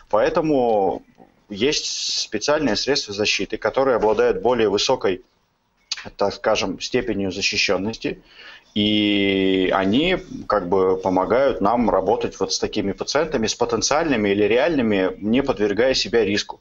Поэтому 0.10 1.04
есть 1.50 2.20
специальные 2.20 2.76
средства 2.76 3.14
защиты, 3.14 3.58
которые 3.58 3.96
обладают 3.96 4.42
более 4.42 4.70
высокой, 4.70 5.24
так 6.18 6.34
скажем, 6.34 6.80
степенью 6.80 7.32
защищенности, 7.32 8.22
и 8.76 9.70
они 9.74 10.18
как 10.48 10.68
бы 10.68 10.98
помогают 10.98 11.62
нам 11.62 11.90
работать 11.90 12.40
вот 12.40 12.54
с 12.54 12.60
такими 12.60 12.92
пациентами, 12.92 13.48
с 13.48 13.56
потенциальными 13.56 14.30
или 14.30 14.44
реальными, 14.44 15.16
не 15.20 15.44
подвергая 15.44 15.94
себя 15.94 16.26
риску. 16.26 16.60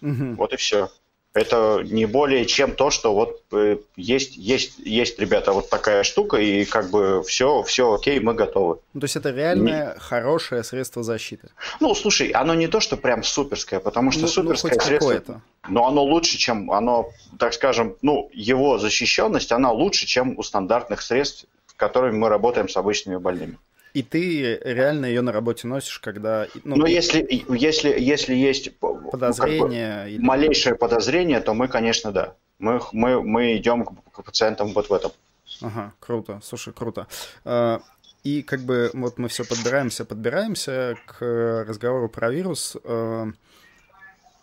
Угу. 0.00 0.34
Вот 0.36 0.52
и 0.52 0.56
все. 0.56 0.90
Это 1.34 1.82
не 1.82 2.04
более 2.04 2.44
чем 2.44 2.72
то, 2.72 2.90
что 2.90 3.14
вот 3.14 3.42
э, 3.52 3.78
есть, 3.96 4.36
есть, 4.36 4.78
есть, 4.78 5.18
ребята, 5.18 5.52
вот 5.52 5.70
такая 5.70 6.02
штука, 6.02 6.36
и 6.36 6.66
как 6.66 6.90
бы 6.90 7.22
все, 7.26 7.62
все 7.62 7.94
окей, 7.94 8.20
мы 8.20 8.34
готовы. 8.34 8.80
Ну, 8.92 9.00
то 9.00 9.04
есть 9.04 9.16
это 9.16 9.30
реальное 9.30 9.94
не... 9.94 10.00
хорошее 10.00 10.62
средство 10.62 11.02
защиты? 11.02 11.48
Ну, 11.80 11.94
слушай, 11.94 12.28
оно 12.28 12.54
не 12.54 12.68
то, 12.68 12.80
что 12.80 12.98
прям 12.98 13.22
суперское, 13.22 13.80
потому 13.80 14.10
что 14.10 14.20
ну, 14.20 14.26
ну 14.26 14.32
суперское 14.32 14.74
ну, 14.74 14.80
средство... 14.80 15.42
Но 15.68 15.86
оно 15.86 16.04
лучше, 16.04 16.36
чем 16.36 16.70
оно, 16.70 17.10
так 17.38 17.54
скажем, 17.54 17.96
ну, 18.02 18.28
его 18.34 18.78
защищенность, 18.78 19.52
она 19.52 19.72
лучше, 19.72 20.06
чем 20.06 20.38
у 20.38 20.42
стандартных 20.42 21.00
средств, 21.00 21.46
с 21.66 21.72
которыми 21.72 22.18
мы 22.18 22.28
работаем 22.28 22.68
с 22.68 22.76
обычными 22.76 23.16
больными. 23.16 23.58
И 23.94 24.02
ты 24.02 24.58
реально 24.64 25.06
ее 25.06 25.20
на 25.20 25.32
работе 25.32 25.66
носишь, 25.66 25.98
когда... 25.98 26.46
Ну, 26.64 26.76
Но 26.76 26.86
если, 26.86 27.26
если, 27.48 28.00
если 28.00 28.34
есть 28.34 28.74
подозрение, 28.78 29.60
ну, 29.60 29.94
как 29.94 30.04
бы, 30.04 30.10
или... 30.10 30.22
малейшее 30.22 30.74
подозрение, 30.76 31.40
то 31.40 31.52
мы, 31.52 31.68
конечно, 31.68 32.10
да. 32.10 32.34
Мы, 32.58 32.80
мы, 32.92 33.22
мы 33.22 33.56
идем 33.56 33.84
к, 33.84 34.22
пациентам 34.22 34.72
вот 34.72 34.88
в 34.88 34.94
этом. 34.94 35.12
Ага, 35.60 35.92
круто. 36.00 36.40
Слушай, 36.42 36.72
круто. 36.72 37.06
А, 37.44 37.82
и 38.24 38.42
как 38.42 38.60
бы 38.60 38.90
вот 38.94 39.18
мы 39.18 39.28
все 39.28 39.44
подбираемся, 39.44 40.06
подбираемся 40.06 40.96
к 41.04 41.64
разговору 41.68 42.08
про 42.08 42.30
вирус. 42.30 42.76
А, 42.84 43.26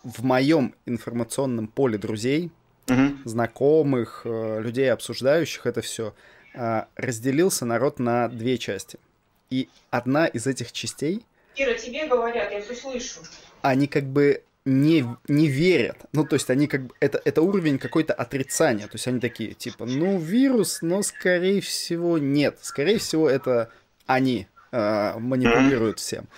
в 0.04 0.24
моем 0.24 0.74
информационном 0.86 1.66
поле 1.66 1.98
друзей, 1.98 2.52
угу. 2.88 3.16
знакомых, 3.24 4.22
а, 4.24 4.60
людей, 4.60 4.92
обсуждающих 4.92 5.66
это 5.66 5.80
все, 5.80 6.14
разделился 6.96 7.64
народ 7.64 7.98
на 8.00 8.28
две 8.28 8.58
части– 8.58 8.98
и 9.50 9.68
одна 9.90 10.26
из 10.26 10.46
этих 10.46 10.72
частей... 10.72 11.24
Кира, 11.54 11.74
тебе 11.74 12.06
говорят, 12.06 12.52
я 12.52 12.60
все 12.62 12.74
слышу. 12.74 13.20
Они 13.62 13.86
как 13.86 14.04
бы 14.04 14.42
не, 14.64 15.04
не 15.28 15.48
верят. 15.48 15.96
Ну, 16.12 16.24
то 16.24 16.34
есть 16.34 16.48
они 16.50 16.68
как 16.68 16.86
бы... 16.86 16.94
Это, 17.00 17.20
это 17.24 17.42
уровень 17.42 17.78
какой-то 17.78 18.14
отрицания. 18.14 18.86
То 18.86 18.94
есть 18.94 19.06
они 19.08 19.20
такие, 19.20 19.54
типа, 19.54 19.84
ну, 19.86 20.18
вирус, 20.18 20.82
но, 20.82 21.02
скорее 21.02 21.60
всего, 21.60 22.18
нет. 22.18 22.58
Скорее 22.62 22.98
всего, 22.98 23.28
это 23.28 23.70
они 24.06 24.46
э, 24.72 25.18
манипулируют 25.18 25.98
всем. 25.98 26.28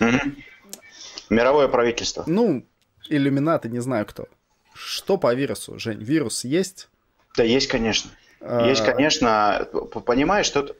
Мировое 1.29 1.67
правительство. 1.67 2.23
Ну, 2.27 2.65
иллюминаты, 3.09 3.69
не 3.69 3.79
знаю 3.79 4.05
кто. 4.05 4.27
Что 4.73 5.17
по 5.17 5.33
вирусу, 5.33 5.77
Жень? 5.77 6.01
Вирус 6.01 6.43
есть? 6.43 6.89
Да, 7.37 7.43
есть, 7.43 7.67
конечно. 7.67 8.11
А... 8.41 8.67
Есть, 8.67 8.83
конечно. 8.83 9.67
Понимаешь, 10.05 10.47
что 10.47 10.75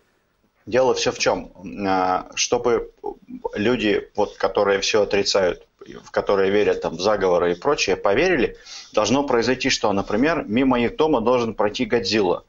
Дело 0.65 0.93
все 0.93 1.11
в 1.11 1.19
чем, 1.19 1.51
а, 1.85 2.29
чтобы 2.35 2.91
люди, 3.53 4.09
вот, 4.15 4.37
которые 4.37 4.79
все 4.79 5.01
отрицают, 5.03 5.67
в 5.79 6.11
которые 6.11 6.51
верят 6.51 6.81
там, 6.81 6.95
в 6.95 7.01
заговоры 7.01 7.51
и 7.51 7.55
прочее, 7.55 7.97
поверили, 7.97 8.57
должно 8.93 9.23
произойти 9.23 9.69
что? 9.69 9.91
Например, 9.91 10.45
мимо 10.47 10.79
их 10.79 10.95
дома 10.95 11.19
должен 11.19 11.53
пройти 11.53 11.85
Годзилла. 11.85 12.45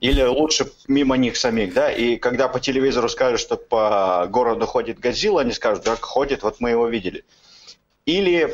Или 0.00 0.22
лучше 0.22 0.70
мимо 0.88 1.16
них 1.16 1.36
самих, 1.36 1.74
да, 1.74 1.90
и 1.90 2.16
когда 2.16 2.48
по 2.48 2.58
телевизору 2.58 3.08
скажут, 3.08 3.40
что 3.40 3.56
по 3.56 4.26
городу 4.28 4.66
ходит 4.66 4.98
Годзилла, 4.98 5.42
они 5.42 5.52
скажут, 5.52 5.84
да, 5.84 5.96
ходит, 5.96 6.42
вот 6.42 6.56
мы 6.58 6.70
его 6.70 6.88
видели. 6.88 7.24
Или 8.04 8.52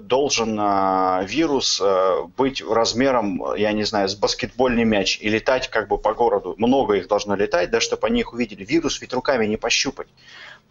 должен 0.00 0.58
э, 0.58 1.26
вирус 1.26 1.78
э, 1.84 2.22
быть 2.38 2.62
размером, 2.62 3.54
я 3.54 3.72
не 3.72 3.84
знаю, 3.84 4.08
с 4.08 4.14
баскетбольный 4.14 4.84
мяч 4.84 5.18
и 5.20 5.28
летать 5.28 5.68
как 5.68 5.88
бы 5.88 5.98
по 5.98 6.14
городу. 6.14 6.54
Много 6.56 6.94
их 6.94 7.06
должно 7.06 7.34
летать, 7.34 7.70
да, 7.70 7.80
чтобы 7.80 8.06
они 8.06 8.20
их 8.20 8.32
увидели. 8.32 8.64
Вирус 8.64 9.00
ведь 9.02 9.12
руками 9.12 9.44
не 9.44 9.58
пощупать. 9.58 10.08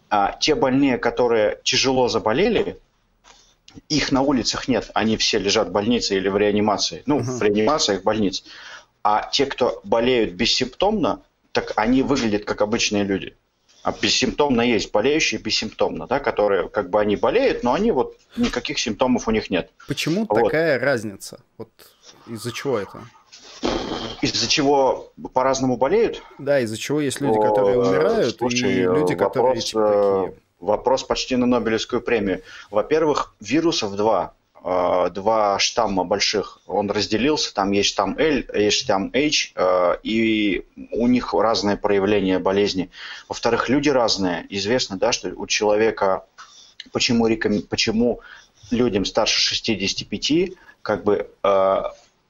А 0.09 0.31
те 0.31 0.55
больные, 0.55 0.97
которые 0.97 1.59
тяжело 1.63 2.07
заболели, 2.07 2.79
их 3.89 4.11
на 4.11 4.21
улицах 4.21 4.67
нет. 4.67 4.89
Они 4.95 5.15
все 5.17 5.37
лежат 5.37 5.67
в 5.67 5.71
больнице 5.71 6.15
или 6.15 6.27
в 6.27 6.37
реанимации. 6.37 7.03
Ну, 7.05 7.19
uh-huh. 7.19 7.37
в 7.37 7.41
реанимациях 7.43 8.03
больниц. 8.03 8.43
А 9.03 9.29
те, 9.31 9.45
кто 9.45 9.79
болеют 9.83 10.33
бессимптомно, 10.33 11.21
так 11.51 11.73
они 11.75 12.01
выглядят 12.01 12.45
как 12.45 12.61
обычные 12.61 13.03
люди. 13.03 13.35
А 13.85 13.91
бессимптомно 13.91 14.61
есть 14.61 14.91
болеющие 14.91 15.39
бессимптомно, 15.39 16.07
да, 16.07 16.19
которые 16.19 16.69
как 16.69 16.89
бы 16.89 16.99
они 16.99 17.15
болеют, 17.15 17.61
но 17.61 17.73
они 17.73 17.91
вот 17.91 18.17
никаких 18.35 18.79
симптомов 18.79 19.27
у 19.27 19.31
них 19.31 19.51
нет. 19.51 19.69
Почему 19.87 20.25
вот. 20.27 20.45
такая 20.45 20.79
разница? 20.79 21.39
Вот 21.59 21.69
из-за 22.25 22.51
чего 22.51 22.79
это? 22.79 23.01
Из-за 24.23 24.49
чего 24.49 25.13
по-разному 25.33 25.77
болеют? 25.77 26.23
Да, 26.39 26.59
из-за 26.61 26.77
чего 26.77 26.99
есть 26.99 27.21
люди, 27.21 27.39
которые 27.39 27.77
умирают, 27.77 28.37
Слушай, 28.37 28.73
и 28.73 28.81
люди, 28.81 29.13
вопрос, 29.13 29.17
которые 29.17 29.61
типа, 29.61 30.23
такие... 30.23 30.41
Вопрос 30.61 31.03
почти 31.03 31.35
на 31.35 31.45
Нобелевскую 31.45 32.01
премию. 32.01 32.41
Во-первых, 32.71 33.35
вирусов 33.39 33.95
два. 33.95 34.33
Э, 34.65 35.09
два 35.11 35.59
штамма 35.59 36.03
больших. 36.03 36.59
Он 36.65 36.89
разделился, 36.89 37.53
там 37.53 37.71
есть 37.71 37.89
штамм 37.89 38.17
L, 38.17 38.43
есть 38.53 38.79
штамм 38.79 39.11
H, 39.13 39.51
э, 39.55 39.97
и 40.03 40.65
у 40.91 41.07
них 41.07 41.33
разные 41.33 41.77
проявления 41.77 42.39
болезни. 42.39 42.89
Во-вторых, 43.29 43.69
люди 43.69 43.89
разные. 43.89 44.45
Известно, 44.49 44.97
да, 44.97 45.11
что 45.11 45.29
у 45.29 45.45
человека 45.45 46.25
почему, 46.91 47.27
почему 47.69 48.21
людям 48.71 49.05
старше 49.05 49.39
65 49.39 50.57
как 50.81 51.03
бы 51.03 51.29
э, 51.43 51.83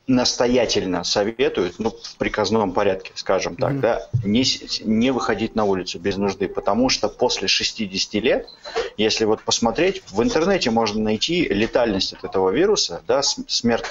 настоятельно 0.07 1.03
советуют, 1.03 1.79
ну, 1.79 1.89
в 1.89 2.17
приказном 2.17 2.73
порядке, 2.73 3.11
скажем 3.15 3.55
так, 3.55 3.73
mm-hmm. 3.73 3.79
да, 3.79 4.07
не, 4.23 4.43
не 4.83 5.11
выходить 5.11 5.55
на 5.55 5.65
улицу 5.65 5.99
без 5.99 6.17
нужды, 6.17 6.47
потому 6.47 6.89
что 6.89 7.09
после 7.09 7.47
60 7.47 8.13
лет, 8.15 8.47
если 8.97 9.25
вот 9.25 9.41
посмотреть, 9.41 10.03
в 10.11 10.21
интернете 10.21 10.69
можно 10.69 11.01
найти 11.01 11.47
летальность 11.47 12.13
от 12.13 12.23
этого 12.23 12.51
вируса, 12.51 13.01
да, 13.07 13.21
смерть, 13.23 13.85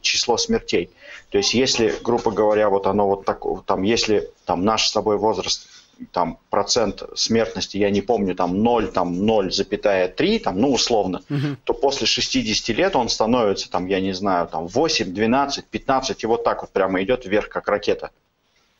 число 0.00 0.36
смертей. 0.36 0.90
То 1.30 1.38
есть, 1.38 1.54
если, 1.54 1.94
грубо 2.02 2.32
говоря, 2.32 2.68
вот 2.68 2.86
оно 2.86 3.06
вот 3.06 3.24
так, 3.24 3.42
там, 3.66 3.82
если 3.82 4.30
там 4.44 4.64
наш 4.64 4.88
с 4.88 4.92
тобой 4.92 5.18
возраст 5.18 5.68
там 6.12 6.38
процент 6.50 7.02
смертности, 7.14 7.76
я 7.76 7.90
не 7.90 8.00
помню, 8.00 8.34
там 8.34 8.62
0, 8.62 8.88
там 8.88 9.12
0,3, 9.22 10.38
там, 10.40 10.58
ну, 10.58 10.72
условно, 10.72 11.22
угу. 11.30 11.56
то 11.64 11.74
после 11.74 12.06
60 12.06 12.76
лет 12.76 12.96
он 12.96 13.08
становится, 13.08 13.70
там, 13.70 13.86
я 13.86 14.00
не 14.00 14.12
знаю, 14.12 14.48
там 14.48 14.66
8, 14.66 15.12
12, 15.12 15.64
15, 15.64 16.22
и 16.22 16.26
вот 16.26 16.44
так 16.44 16.62
вот 16.62 16.70
прямо 16.70 17.02
идет 17.02 17.24
вверх, 17.24 17.48
как 17.48 17.68
ракета. 17.68 18.10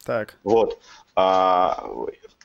Так. 0.05 0.37
Вот. 0.45 0.79
А, 1.17 1.85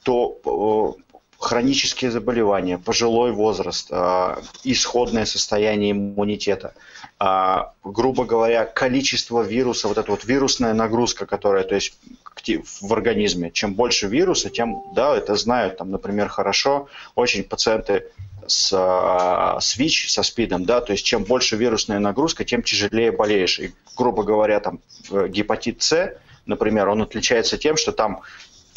то 0.04 0.96
хронические 1.40 2.12
заболевания, 2.12 2.78
пожилой 2.78 3.32
возраст, 3.32 3.88
а, 3.92 4.42
исходное 4.66 5.26
состояние 5.26 5.94
иммунитета, 5.94 6.74
а, 7.18 7.72
грубо 7.84 8.26
говоря, 8.26 8.66
количество 8.66 9.42
вируса, 9.42 9.88
вот 9.88 9.98
эта 9.98 10.12
вот 10.12 10.26
вирусная 10.26 10.74
нагрузка, 10.74 11.26
которая, 11.26 11.64
то 11.64 11.76
есть 11.76 11.98
в 12.46 12.94
организме, 12.94 13.52
чем 13.52 13.74
больше 13.74 14.08
вируса, 14.08 14.50
тем, 14.50 14.84
да, 14.94 15.16
это 15.16 15.36
знают, 15.36 15.78
там, 15.78 15.92
например, 15.92 16.28
хорошо, 16.28 16.88
очень 17.16 17.44
пациенты 17.44 18.08
с, 18.46 18.74
а, 18.74 19.60
с 19.62 19.78
ВИЧ, 19.78 20.12
со 20.12 20.24
СПИДом, 20.24 20.66
да, 20.66 20.82
то 20.82 20.92
есть 20.92 21.06
чем 21.06 21.24
больше 21.24 21.56
вирусная 21.56 22.00
нагрузка, 22.00 22.44
тем 22.44 22.64
тяжелее 22.64 23.14
болеешь. 23.14 23.60
И, 23.60 23.74
грубо 23.96 24.24
говоря, 24.24 24.60
там 24.60 24.80
гепатит 25.10 25.82
С, 25.84 26.18
например, 26.46 26.90
он 26.90 27.02
отличается 27.02 27.58
тем, 27.58 27.78
что 27.78 27.94
там 27.94 28.22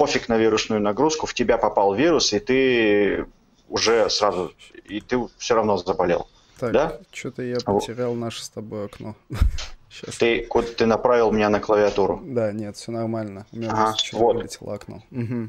пофиг 0.03 0.29
на 0.29 0.37
вирусную 0.37 0.81
нагрузку, 0.81 1.27
в 1.27 1.33
тебя 1.33 1.59
попал 1.59 1.95
вирус, 1.95 2.33
и 2.33 2.41
ты 2.41 3.25
уже 3.69 4.11
сразу, 4.11 4.53
и 4.85 5.01
ты 5.01 5.17
все 5.39 5.55
равно 5.55 5.77
заболел. 5.77 6.27
Так, 6.59 6.73
да? 6.73 6.99
что-то 7.13 7.43
я 7.43 7.59
потерял 7.61 8.15
наше 8.15 8.43
с 8.45 8.49
тобой 8.49 8.87
окно. 8.87 9.15
Сейчас. 9.91 10.17
Ты, 10.17 10.45
код, 10.47 10.75
ты 10.75 10.87
направил 10.87 11.31
меня 11.31 11.51
на 11.51 11.61
клавиатуру. 11.61 12.21
Да, 12.25 12.51
нет, 12.51 12.77
все 12.77 12.91
нормально. 12.91 13.47
У 13.53 13.59
меня 13.59 13.71
ага, 13.71 13.95
вот. 14.13 14.35
вылетело 14.35 14.75
окно. 14.75 15.05
Угу. 15.13 15.49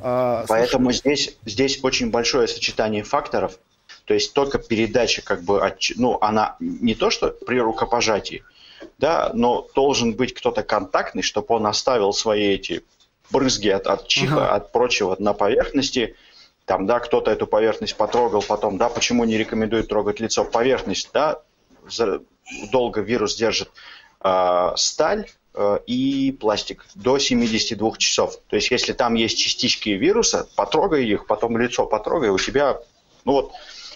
А, 0.00 0.46
Поэтому 0.48 0.90
слушай... 0.90 1.00
здесь, 1.00 1.36
здесь 1.44 1.84
очень 1.84 2.10
большое 2.10 2.48
сочетание 2.48 3.02
факторов. 3.02 3.58
То 4.06 4.14
есть 4.14 4.32
только 4.32 4.56
передача, 4.56 5.20
как 5.20 5.42
бы, 5.42 5.60
от, 5.60 5.78
ну, 5.96 6.16
она 6.22 6.56
не 6.58 6.94
то, 6.94 7.10
что 7.10 7.28
при 7.28 7.60
рукопожатии, 7.60 8.44
да, 8.96 9.30
но 9.34 9.68
должен 9.74 10.14
быть 10.14 10.32
кто-то 10.32 10.62
контактный, 10.62 11.22
чтобы 11.22 11.48
он 11.50 11.66
оставил 11.66 12.14
свои 12.14 12.54
эти 12.54 12.82
брызги 13.30 13.68
от, 13.68 13.86
от 13.86 14.06
чиха, 14.08 14.46
ага. 14.46 14.54
от 14.54 14.72
прочего 14.72 15.16
на 15.18 15.32
поверхности. 15.32 16.16
Там, 16.64 16.86
да, 16.86 17.00
кто-то 17.00 17.30
эту 17.30 17.46
поверхность 17.46 17.96
потрогал 17.96 18.42
потом, 18.42 18.78
да, 18.78 18.88
почему 18.88 19.24
не 19.24 19.36
рекомендуют 19.36 19.88
трогать 19.88 20.20
лицо? 20.20 20.44
Поверхность, 20.44 21.10
да, 21.12 21.42
за, 21.86 22.22
долго 22.72 23.00
вирус 23.00 23.36
держит 23.36 23.70
э, 24.22 24.72
сталь 24.76 25.28
э, 25.54 25.78
и 25.86 26.32
пластик 26.32 26.86
до 26.94 27.18
72 27.18 27.96
часов. 27.98 28.38
То 28.48 28.56
есть, 28.56 28.70
если 28.70 28.92
там 28.92 29.14
есть 29.14 29.38
частички 29.38 29.90
вируса, 29.90 30.48
потрогай 30.56 31.04
их, 31.04 31.26
потом 31.26 31.58
лицо 31.58 31.86
потрогай, 31.86 32.30
у 32.30 32.38
тебя, 32.38 32.80
ну 33.24 33.32
вот, 33.32 33.52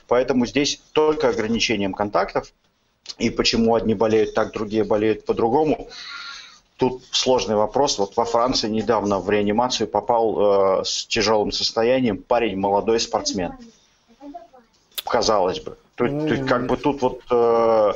поэтому 0.06 0.44
здесь 0.44 0.80
только 0.92 1.28
ограничением 1.28 1.94
контактов. 1.94 2.52
И 3.16 3.30
почему 3.30 3.74
одни 3.74 3.94
болеют 3.94 4.34
так, 4.34 4.52
другие 4.52 4.84
болеют 4.84 5.24
по-другому 5.24 5.88
тут 6.78 7.02
сложный 7.10 7.56
вопрос. 7.56 7.98
Вот 7.98 8.16
во 8.16 8.24
Франции 8.24 8.68
недавно 8.68 9.18
в 9.18 9.28
реанимацию 9.28 9.88
попал 9.88 10.80
э, 10.80 10.84
с 10.84 11.06
тяжелым 11.06 11.52
состоянием 11.52 12.16
парень, 12.16 12.56
молодой 12.56 13.00
спортсмен. 13.00 13.52
Казалось 15.04 15.60
бы. 15.60 15.76
Тут, 15.96 16.28
тут, 16.28 16.46
как 16.46 16.66
бы 16.66 16.76
тут 16.76 17.02
вот 17.02 17.22
э, 17.30 17.92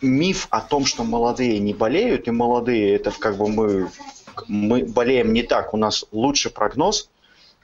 миф 0.00 0.46
о 0.50 0.60
том, 0.60 0.86
что 0.86 1.04
молодые 1.04 1.58
не 1.58 1.74
болеют, 1.74 2.26
и 2.26 2.30
молодые 2.30 2.94
это 2.94 3.10
как 3.10 3.36
бы 3.36 3.48
мы, 3.48 3.90
мы 4.48 4.84
болеем 4.84 5.34
не 5.34 5.42
так. 5.42 5.74
У 5.74 5.76
нас 5.76 6.06
лучший 6.10 6.50
прогноз, 6.50 7.10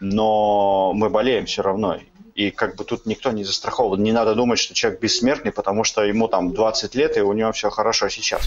но 0.01 0.93
мы 0.93 1.09
болеем 1.09 1.47
все 1.47 1.63
равно. 1.63 1.97
И 2.35 2.51
как 2.51 2.77
бы 2.77 2.85
тут 2.85 3.07
никто 3.07 3.33
не 3.33 3.43
застрахован. 3.43 4.03
Не 4.03 4.13
надо 4.13 4.35
думать, 4.35 4.59
что 4.59 4.75
человек 4.75 5.01
бессмертный, 5.01 5.51
потому 5.51 5.83
что 5.83 6.05
ему 6.05 6.29
там 6.29 6.53
20 6.53 6.95
лет, 6.95 7.17
и 7.17 7.21
у 7.23 7.33
него 7.33 7.53
все 7.53 7.71
хорошо 7.71 8.11
сейчас. 8.11 8.43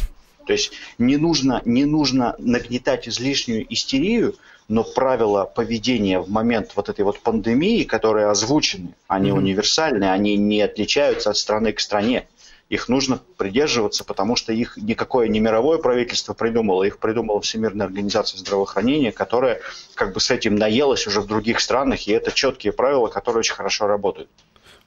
То 0.45 0.53
есть 0.53 0.71
не 0.97 1.17
нужно, 1.17 1.61
не 1.65 1.85
нужно 1.85 2.35
нагнетать 2.39 3.07
излишнюю 3.07 3.65
истерию, 3.73 4.35
но 4.67 4.83
правила 4.83 5.43
поведения 5.45 6.19
в 6.19 6.29
момент 6.29 6.71
вот 6.75 6.89
этой 6.89 7.03
вот 7.03 7.19
пандемии, 7.19 7.83
которые 7.83 8.27
озвучены, 8.27 8.95
они 9.07 9.29
mm-hmm. 9.29 9.33
универсальны, 9.33 10.05
они 10.05 10.37
не 10.37 10.61
отличаются 10.61 11.29
от 11.31 11.37
страны 11.37 11.73
к 11.73 11.79
стране. 11.79 12.27
Их 12.69 12.87
нужно 12.87 13.19
придерживаться, 13.35 14.05
потому 14.05 14.37
что 14.37 14.53
их 14.53 14.77
никакое 14.77 15.27
не 15.27 15.41
мировое 15.41 15.77
правительство 15.77 16.33
придумало, 16.33 16.83
их 16.83 16.99
придумала 16.99 17.41
Всемирная 17.41 17.85
организация 17.85 18.37
здравоохранения, 18.37 19.11
которая 19.11 19.59
как 19.93 20.13
бы 20.13 20.21
с 20.21 20.31
этим 20.31 20.55
наелась 20.55 21.05
уже 21.05 21.19
в 21.19 21.27
других 21.27 21.59
странах, 21.59 22.07
и 22.07 22.13
это 22.13 22.31
четкие 22.31 22.71
правила, 22.71 23.07
которые 23.07 23.39
очень 23.39 23.55
хорошо 23.55 23.87
работают. 23.87 24.29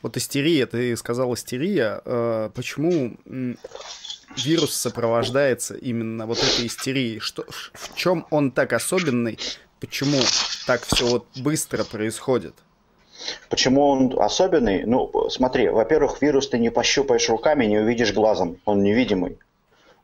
Вот 0.04 0.18
истерия, 0.18 0.66
ты 0.66 0.94
сказал 0.98 1.32
истерия. 1.32 2.02
Э, 2.04 2.50
почему 2.54 3.16
вирус 4.36 4.74
сопровождается 4.74 5.76
именно 5.76 6.26
вот 6.26 6.36
этой 6.36 6.66
истерией? 6.66 7.20
Что, 7.20 7.46
в 7.72 7.94
чем 7.94 8.26
он 8.28 8.50
так 8.50 8.74
особенный? 8.74 9.38
Почему 9.80 10.18
так 10.66 10.82
все 10.82 11.06
вот 11.06 11.24
быстро 11.36 11.84
происходит? 11.84 12.52
Почему 13.48 13.88
он 13.88 14.20
особенный? 14.20 14.84
Ну, 14.84 15.30
смотри, 15.30 15.70
во-первых, 15.70 16.20
вирус 16.20 16.48
ты 16.48 16.58
не 16.58 16.68
пощупаешь 16.68 17.30
руками, 17.30 17.64
не 17.64 17.78
увидишь 17.78 18.12
глазом, 18.12 18.58
он 18.66 18.82
невидимый. 18.82 19.38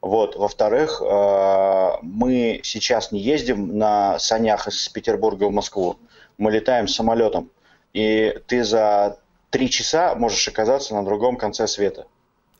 Вот. 0.01 0.35
Во-вторых, 0.35 1.03
э, 1.05 1.91
мы 2.01 2.63
сейчас 2.63 3.13
не 3.13 3.21
ездим 3.21 3.77
на 3.77 4.19
санях 4.19 4.67
из 4.67 4.89
Петербурга 4.89 5.45
в 5.45 5.53
Москву, 5.53 5.99
мы 6.39 6.51
летаем 6.51 6.89
самолетом, 6.89 7.51
и 7.93 8.35
ты 8.47 8.65
за 8.65 9.19
три 9.51 9.71
часа 9.71 10.15
можешь 10.15 10.47
оказаться 10.49 10.95
на 10.95 11.05
другом 11.05 11.37
конце 11.37 11.67
света. 11.67 12.07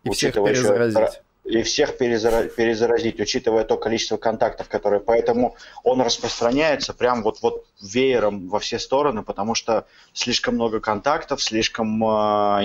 И 0.05 0.11
всех 0.11 0.35
перезаразить. 0.35 0.97
Еще 0.99 1.21
и 1.45 1.63
всех 1.63 1.97
перезаразить, 1.97 3.19
учитывая 3.19 3.65
то 3.65 3.77
количество 3.77 4.17
контактов, 4.17 4.69
которые... 4.69 5.01
Поэтому 5.01 5.57
он 5.83 6.01
распространяется 6.01 6.93
прям 6.93 7.23
вот, 7.23 7.41
вот 7.43 7.65
веером 7.81 8.49
во 8.49 8.61
все 8.61 8.79
стороны, 8.79 9.23
потому 9.23 9.55
что 9.55 9.87
слишком 10.13 10.55
много 10.55 10.81
контактов, 10.81 11.43
слишком 11.43 12.03
э, 12.05 12.07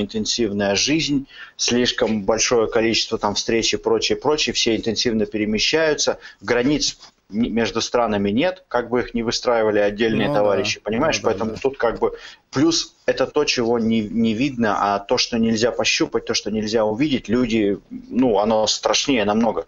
интенсивная 0.02 0.76
жизнь, 0.76 1.28
слишком 1.58 2.24
большое 2.24 2.68
количество 2.68 3.18
там 3.18 3.36
встреч 3.36 3.74
и 3.74 3.78
прочее, 3.78 4.18
прочее, 4.18 4.54
все 4.54 4.76
интенсивно 4.76 5.26
перемещаются, 5.26 6.20
границ 6.42 6.98
между 7.30 7.82
странами 7.82 8.30
нет, 8.30 8.64
как 8.68 8.90
бы 8.90 9.00
их 9.00 9.14
не 9.14 9.24
выстраивали 9.24 9.80
отдельные 9.80 10.28
ну, 10.28 10.34
товарищи, 10.34 10.80
да. 10.80 10.90
понимаешь? 10.90 11.20
Ну, 11.22 11.24
Поэтому 11.24 11.52
да. 11.52 11.58
тут 11.62 11.78
как 11.78 12.00
бы 12.00 12.18
плюс 12.52 12.96
это 13.06 13.26
то, 13.26 13.46
чего 13.46 13.80
не, 13.80 14.02
не 14.02 14.34
видно, 14.34 14.76
а 14.80 15.00
то, 15.00 15.18
что 15.18 15.38
нельзя 15.38 15.72
пощупать, 15.72 16.26
то, 16.26 16.34
что 16.34 16.52
нельзя 16.52 16.86
увидеть, 16.86 17.28
люди, 17.28 17.80
ну, 17.90 18.40
оно 18.40 18.68
страшнее 18.68 19.26
намного, 19.26 19.68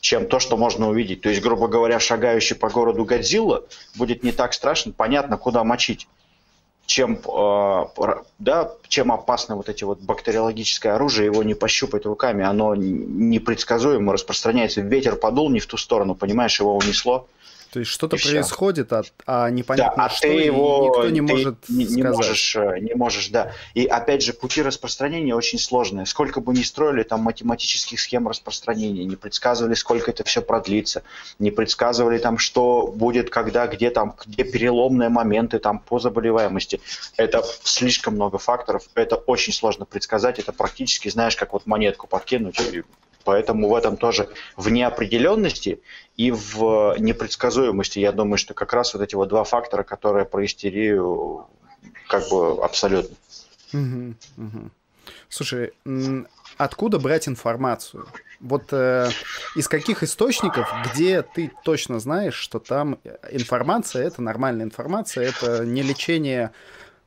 чем 0.00 0.26
то, 0.26 0.38
что 0.38 0.56
можно 0.56 0.88
увидеть. 0.88 1.22
То 1.22 1.30
есть, 1.30 1.40
грубо 1.40 1.68
говоря, 1.68 1.98
шагающий 1.98 2.56
по 2.56 2.68
городу 2.68 3.04
Годзилла 3.04 3.64
будет 3.96 4.22
не 4.22 4.32
так 4.32 4.52
страшно, 4.52 4.92
понятно, 4.92 5.38
куда 5.38 5.64
мочить 5.64 6.08
чем, 6.86 7.18
э, 7.18 7.84
да, 8.38 8.72
чем 8.88 9.12
опасно 9.12 9.56
вот 9.56 9.68
эти 9.68 9.84
вот 9.84 10.00
бактериологическое 10.00 10.94
оружие, 10.94 11.26
его 11.26 11.42
не 11.42 11.54
пощупать 11.54 12.04
руками, 12.06 12.44
оно 12.44 12.74
непредсказуемо 12.74 14.12
распространяется. 14.12 14.80
Ветер 14.80 15.16
подул 15.16 15.50
не 15.50 15.60
в 15.60 15.66
ту 15.66 15.76
сторону, 15.76 16.14
понимаешь, 16.14 16.58
его 16.60 16.76
унесло, 16.76 17.28
То 17.72 17.78
есть 17.78 17.90
что-то 17.90 18.18
происходит, 18.18 18.92
а, 18.92 19.02
а 19.24 19.48
непонятно 19.48 19.96
да, 19.96 20.04
а 20.04 20.10
что, 20.10 20.28
ты 20.28 20.34
его, 20.34 20.88
никто 20.88 21.08
не 21.08 21.26
ты 21.26 21.34
может 21.34 21.68
не, 21.70 21.86
сказать. 21.86 22.12
Можешь, 22.12 22.56
э, 22.56 22.78
не 22.80 22.94
можешь, 22.94 23.28
да. 23.28 23.52
И 23.72 23.86
опять 23.86 24.22
же, 24.22 24.34
пути 24.34 24.60
распространения 24.60 25.34
очень 25.34 25.58
сложные. 25.58 26.04
Сколько 26.04 26.42
бы 26.42 26.52
ни 26.52 26.60
строили 26.60 27.02
там 27.02 27.22
математических 27.22 27.98
схем 27.98 28.28
распространения, 28.28 29.06
не 29.06 29.16
предсказывали, 29.16 29.72
сколько 29.72 30.10
это 30.10 30.22
все 30.22 30.42
продлится, 30.42 31.02
не 31.38 31.50
предсказывали 31.50 32.18
там, 32.18 32.36
что 32.36 32.92
будет, 32.94 33.30
когда, 33.30 33.66
где 33.66 33.88
там, 33.88 34.16
где 34.26 34.44
переломные 34.44 35.08
моменты 35.08 35.58
там 35.58 35.78
по 35.78 35.98
заболеваемости. 35.98 36.82
Это 37.16 37.42
слишком 37.62 38.16
много 38.16 38.36
факторов, 38.36 38.82
это 38.94 39.16
очень 39.16 39.54
сложно 39.54 39.86
предсказать, 39.86 40.38
это 40.38 40.52
практически, 40.52 41.08
знаешь, 41.08 41.36
как 41.36 41.54
вот 41.54 41.64
монетку 41.64 42.06
подкинуть 42.06 42.60
и 42.60 42.82
Поэтому 43.24 43.68
в 43.68 43.74
этом 43.74 43.96
тоже 43.96 44.28
в 44.56 44.68
неопределенности 44.70 45.80
и 46.16 46.30
в 46.30 46.96
непредсказуемости, 46.98 47.98
я 47.98 48.12
думаю, 48.12 48.38
что 48.38 48.54
как 48.54 48.72
раз 48.72 48.94
вот 48.94 49.02
эти 49.02 49.14
вот 49.14 49.28
два 49.28 49.44
фактора, 49.44 49.82
которые 49.82 50.24
про 50.24 50.44
истерию 50.44 51.46
как 52.08 52.28
бы 52.28 52.62
абсолютно. 52.62 53.16
Угу, 53.72 54.14
угу. 54.36 54.70
Слушай, 55.28 55.72
откуда 56.58 56.98
брать 56.98 57.28
информацию? 57.28 58.06
Вот 58.40 58.64
э, 58.72 59.08
из 59.54 59.68
каких 59.68 60.02
источников, 60.02 60.68
где 60.92 61.22
ты 61.22 61.52
точно 61.64 62.00
знаешь, 62.00 62.34
что 62.34 62.58
там 62.58 62.98
информация 63.30 64.04
это 64.04 64.20
нормальная 64.20 64.64
информация, 64.64 65.28
это 65.28 65.64
не 65.64 65.82
лечение 65.82 66.50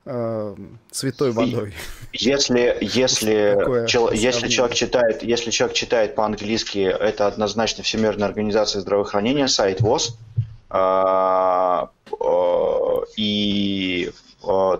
э, 0.05 0.55
святой 0.91 1.31
водой. 1.31 1.73
Если, 2.13 2.77
если, 2.81 3.87
чел, 3.87 4.11
если, 4.11 4.47
человек 4.47 4.75
читает, 4.75 5.23
если 5.23 5.51
человек 5.51 5.75
читает 5.75 6.15
по-английски, 6.15 6.79
это 6.79 7.27
однозначно 7.27 7.83
Всемирная 7.83 8.27
организация 8.27 8.81
здравоохранения, 8.81 9.47
сайт 9.47 9.81
ВОЗ. 9.81 10.17
Э, 10.69 11.87
э, 12.11 12.95
и 13.17 14.11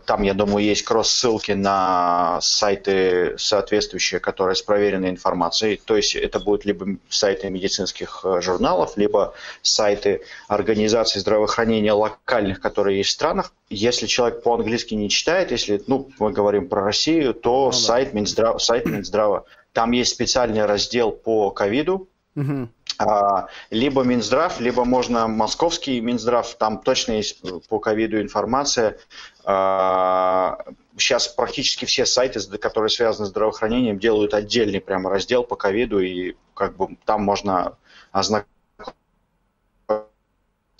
там, 0.05 0.23
я 0.23 0.33
думаю, 0.33 0.63
есть 0.65 0.83
кросс-ссылки 0.83 1.53
на 1.53 2.39
сайты 2.41 3.35
соответствующие, 3.37 4.19
которые 4.19 4.55
с 4.55 4.61
проверенной 4.61 5.09
информацией. 5.09 5.81
То 5.83 5.95
есть 5.95 6.15
это 6.15 6.39
будут 6.39 6.65
либо 6.65 6.97
сайты 7.09 7.49
медицинских 7.49 8.21
э, 8.23 8.41
журналов, 8.41 8.93
либо 8.95 9.33
сайты 9.61 10.21
организаций 10.47 11.21
здравоохранения 11.21 11.93
локальных, 11.93 12.59
которые 12.59 12.97
есть 12.97 13.09
в 13.09 13.13
странах. 13.13 13.51
Если 13.69 14.07
человек 14.07 14.43
по-английски 14.43 14.93
не 14.93 15.09
читает, 15.09 15.51
если 15.51 15.81
ну, 15.87 16.09
мы 16.19 16.31
говорим 16.31 16.69
про 16.69 16.83
Россию, 16.83 17.33
то 17.33 17.65
ну, 17.65 17.71
сайт, 17.71 18.13
Минздрав, 18.13 18.61
сайт 18.61 18.85
Минздрава. 18.85 19.45
Там 19.73 19.91
есть 19.91 20.11
специальный 20.11 20.65
раздел 20.65 21.11
по 21.11 21.51
ковиду, 21.51 22.07
угу. 22.35 22.69
А, 22.97 23.47
либо 23.71 24.03
Минздрав, 24.03 24.59
либо 24.59 24.85
можно 24.85 25.27
московский 25.27 25.99
Минздрав, 25.99 26.53
там 26.55 26.79
точно 26.79 27.13
есть 27.13 27.41
по 27.67 27.79
ковиду 27.79 28.21
информация. 28.21 28.97
Сейчас 29.41 31.27
а, 31.27 31.35
практически 31.35 31.85
все 31.85 32.05
сайты, 32.05 32.39
которые 32.57 32.89
связаны 32.89 33.25
с 33.25 33.29
здравоохранением, 33.29 33.99
делают 33.99 34.33
отдельный 34.33 34.79
прямо 34.79 35.09
раздел 35.09 35.43
по 35.43 35.55
ковиду, 35.55 35.99
и 35.99 36.35
как 36.53 36.77
бы 36.77 36.97
там 37.05 37.23
можно 37.23 37.77
ознакомиться. 38.11 38.54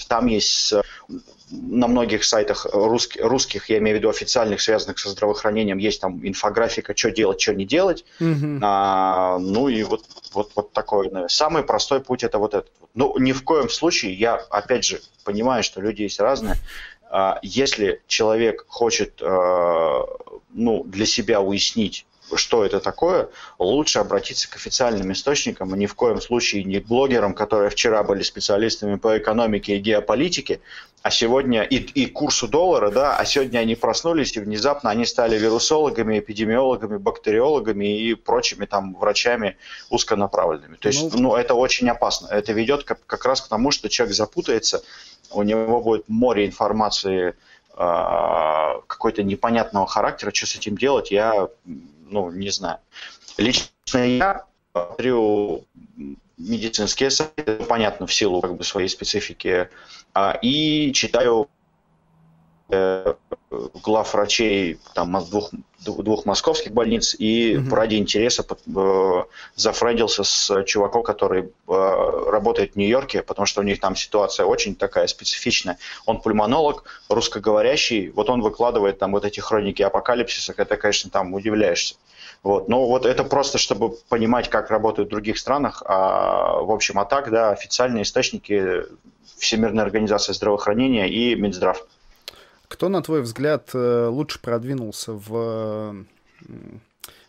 Там 0.08 0.28
есть 0.28 0.74
на 1.52 1.88
многих 1.88 2.24
сайтах 2.24 2.66
русских, 2.72 3.24
русских, 3.24 3.70
я 3.70 3.78
имею 3.78 3.98
в 3.98 4.00
виду 4.00 4.10
официальных, 4.10 4.62
связанных 4.62 5.00
со 5.00 5.10
здравоохранением, 5.10 5.78
есть 5.78 6.02
там 6.02 6.26
инфографика, 6.28 6.96
что 6.96 7.12
делать, 7.12 7.42
что 7.42 7.54
не 7.54 7.66
делать. 7.66 8.06
Mm-hmm. 8.20 8.60
А, 8.62 9.38
ну 9.40 9.68
и 9.68 9.84
вот, 9.84 10.06
вот, 10.34 10.52
вот 10.56 10.74
такой. 10.74 11.12
Самый 11.28 11.64
простой 11.64 12.02
путь 12.02 12.24
это 12.24 12.40
вот 12.40 12.54
этот. 12.54 12.72
Ну, 12.94 13.18
ни 13.20 13.32
в 13.32 13.44
коем 13.44 13.70
случае, 13.70 14.14
я 14.14 14.36
опять 14.36 14.86
же 14.86 15.02
понимаю, 15.24 15.64
что 15.64 15.82
люди 15.82 16.04
есть 16.04 16.20
разные. 16.20 16.56
А, 17.10 17.40
если 17.44 18.02
человек 18.08 18.66
хочет 18.68 19.22
а, 19.22 20.06
ну, 20.54 20.84
для 20.84 21.06
себя 21.06 21.42
уяснить, 21.42 22.06
что 22.34 22.66
это 22.66 22.80
такое, 22.80 23.30
лучше 23.60 24.00
обратиться 24.00 24.50
к 24.50 24.56
официальным 24.56 25.12
источникам, 25.12 25.74
а 25.74 25.78
ни 25.78 25.86
в 25.86 25.96
коем 25.96 26.22
случае 26.22 26.64
не 26.64 26.80
к 26.80 26.88
блогерам, 26.88 27.34
которые 27.34 27.70
вчера 27.70 28.04
были 28.04 28.24
специалистами 28.24 28.96
по 28.96 29.18
экономике 29.18 29.76
и 29.76 29.80
геополитике, 29.80 30.62
а 31.04 31.12
сегодня 31.12 31.62
и, 31.62 31.76
и 31.76 32.08
курсу 32.08 32.48
доллара, 32.48 32.90
да, 32.90 33.16
а 33.16 33.26
сегодня 33.26 33.60
они 33.60 33.76
проснулись 33.76 34.36
и 34.36 34.40
внезапно 34.40 34.90
они 34.90 35.06
стали 35.06 35.38
вирусологами, 35.38 36.18
эпидемиологами, 36.18 36.98
бактериологами 36.98 38.00
и 38.00 38.16
прочими 38.16 38.66
там 38.66 38.96
врачами 38.96 39.58
узконаправленными. 39.92 40.78
То 40.78 40.88
есть, 40.88 41.14
ну, 41.14 41.20
ну 41.20 41.36
это 41.36 41.54
очень 41.54 41.88
опасно. 41.90 42.28
Это 42.28 42.54
ведет 42.54 42.86
как, 42.86 43.06
как 43.06 43.24
раз 43.26 43.42
к 43.42 43.48
тому, 43.48 43.70
что 43.70 43.88
человек 43.88 44.16
запутается, 44.16 44.82
у 45.30 45.44
него 45.44 45.80
будет 45.80 46.10
море 46.10 46.48
информации 46.48 47.36
а, 47.78 48.82
какой-то 48.88 49.22
непонятного 49.22 49.86
характера, 49.86 50.32
что 50.34 50.48
с 50.48 50.56
этим 50.56 50.78
делать, 50.78 51.12
я 51.12 51.50
ну, 52.06 52.32
не 52.32 52.50
знаю. 52.50 52.80
Лично 53.38 53.98
я 53.98 54.46
смотрю 54.72 55.66
медицинские 56.38 57.10
сайты, 57.10 57.56
понятно, 57.68 58.08
в 58.08 58.14
силу 58.14 58.42
как 58.42 58.56
бы 58.56 58.64
своей 58.64 58.90
специфики, 58.90 59.70
а, 60.14 60.38
и 60.42 60.92
читаю 60.94 61.50
глав 63.84 64.14
врачей 64.14 64.80
там, 64.94 65.24
двух, 65.30 65.52
двух 65.80 66.26
московских 66.26 66.72
больниц 66.72 67.16
и 67.18 67.58
угу. 67.58 67.76
ради 67.76 67.96
интереса 67.96 68.44
э, 68.44 69.24
зафрендился 69.56 70.24
с 70.24 70.64
чуваком, 70.64 71.04
который 71.04 71.44
э, 71.44 72.30
работает 72.32 72.74
в 72.74 72.76
Нью-Йорке, 72.76 73.22
потому 73.22 73.46
что 73.46 73.62
у 73.62 73.64
них 73.64 73.80
там 73.80 73.96
ситуация 73.96 74.46
очень 74.46 74.76
такая 74.76 75.08
специфичная. 75.08 75.78
Он 76.06 76.20
пульмонолог, 76.22 76.86
русскоговорящий, 77.10 78.10
вот 78.10 78.30
он 78.30 78.42
выкладывает 78.42 78.98
там 78.98 79.12
вот 79.12 79.26
эти 79.26 79.40
хроники 79.40 79.84
апокалипсиса, 79.84 80.54
это, 80.58 80.78
конечно, 80.78 81.10
там 81.10 81.34
удивляешься. 81.34 81.96
Вот. 82.44 82.68
Но 82.68 82.86
вот 82.86 83.06
это 83.06 83.24
просто, 83.24 83.58
чтобы 83.58 83.96
понимать, 84.10 84.50
как 84.50 84.70
работают 84.70 85.10
в 85.10 85.12
других 85.12 85.38
странах. 85.38 85.82
А, 85.86 86.60
в 86.62 86.72
общем, 86.72 87.00
а 87.00 87.06
так, 87.06 87.32
да, 87.32 87.52
официальные 87.52 88.04
источники 88.04 88.84
Всемирная 89.38 89.84
организация 89.84 90.34
здравоохранения 90.34 91.10
и 91.10 91.36
Минздрав. 91.36 91.84
Кто, 92.68 92.90
на 92.90 93.02
твой 93.02 93.22
взгляд, 93.22 93.70
э, 93.74 94.08
лучше 94.08 94.40
продвинулся 94.40 95.14
в, 95.14 96.06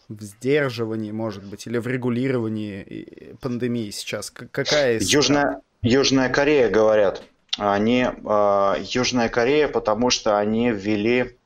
в 0.09 0.23
сдерживании, 0.23 1.13
может 1.13 1.45
быть, 1.45 1.67
или 1.67 1.79
в 1.79 1.87
регулировании 1.87 3.37
пандемии 3.41 3.91
сейчас? 3.91 4.31
Какая 4.31 4.97
из... 4.97 5.09
Южная, 5.09 5.61
Южная 5.83 6.29
Корея, 6.29 6.69
говорят. 6.69 7.23
Они, 7.59 8.07
э, 8.07 8.75
Южная 8.83 9.29
Корея, 9.29 9.69
потому 9.69 10.11
что 10.11 10.39
они 10.39 10.71
ввели... 10.71 11.37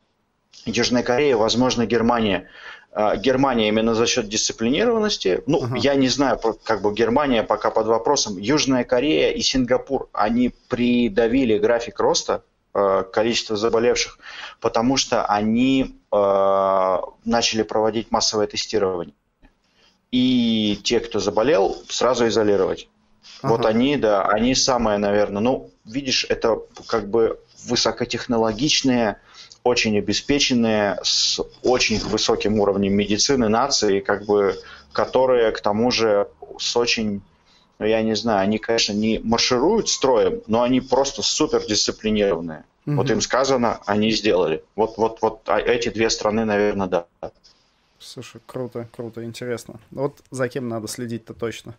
Южная 0.66 1.02
Корея, 1.02 1.36
возможно, 1.36 1.86
Германия. 1.86 2.48
Э, 2.92 3.16
Германия 3.16 3.68
именно 3.68 3.94
за 3.94 4.06
счет 4.06 4.28
дисциплинированности. 4.28 5.42
Ну, 5.46 5.64
ага. 5.64 5.76
я 5.76 5.94
не 5.94 6.08
знаю, 6.08 6.38
как 6.64 6.82
бы 6.82 6.92
Германия 6.92 7.42
пока 7.42 7.70
под 7.70 7.86
вопросом. 7.86 8.38
Южная 8.38 8.84
Корея 8.84 9.30
и 9.32 9.40
Сингапур, 9.40 10.08
они 10.12 10.52
придавили 10.68 11.58
график 11.58 11.98
роста 12.00 12.42
количество 12.72 13.56
заболевших, 13.56 14.18
потому 14.60 14.96
что 14.96 15.24
они 15.24 15.98
э, 16.12 16.96
начали 17.24 17.62
проводить 17.62 18.10
массовое 18.10 18.46
тестирование. 18.46 19.14
И 20.12 20.80
те, 20.84 21.00
кто 21.00 21.20
заболел, 21.20 21.76
сразу 21.88 22.26
изолировать. 22.28 22.88
Ага. 23.42 23.52
Вот 23.52 23.66
они, 23.66 23.96
да, 23.96 24.22
они 24.22 24.54
самые, 24.54 24.98
наверное, 24.98 25.42
ну, 25.42 25.70
видишь, 25.84 26.26
это 26.28 26.60
как 26.86 27.08
бы 27.08 27.38
высокотехнологичные, 27.64 29.18
очень 29.62 29.98
обеспеченные, 29.98 30.98
с 31.02 31.40
очень 31.62 32.00
высоким 32.00 32.60
уровнем 32.60 32.94
медицины 32.94 33.48
нации, 33.48 34.00
как 34.00 34.24
бы, 34.24 34.56
которые, 34.92 35.52
к 35.52 35.60
тому 35.60 35.90
же, 35.90 36.28
с 36.58 36.76
очень 36.76 37.22
ну, 37.80 37.86
я 37.86 38.02
не 38.02 38.14
знаю, 38.14 38.40
они, 38.40 38.58
конечно, 38.58 38.92
не 38.92 39.20
маршируют 39.20 39.88
строем, 39.88 40.42
но 40.46 40.62
они 40.62 40.82
просто 40.82 41.22
супер 41.22 41.64
дисциплинированные. 41.66 42.64
Угу. 42.84 42.96
Вот 42.96 43.10
им 43.10 43.22
сказано, 43.22 43.80
они 43.86 44.10
сделали. 44.10 44.62
Вот, 44.76 44.98
вот, 44.98 45.22
вот 45.22 45.40
а 45.46 45.58
эти 45.58 45.88
две 45.88 46.10
страны, 46.10 46.44
наверное, 46.44 46.86
да. 46.86 47.06
Слушай, 47.98 48.42
круто, 48.44 48.86
круто, 48.94 49.24
интересно. 49.24 49.80
Вот 49.92 50.18
за 50.30 50.50
кем 50.50 50.68
надо 50.68 50.88
следить-то 50.88 51.32
точно? 51.32 51.74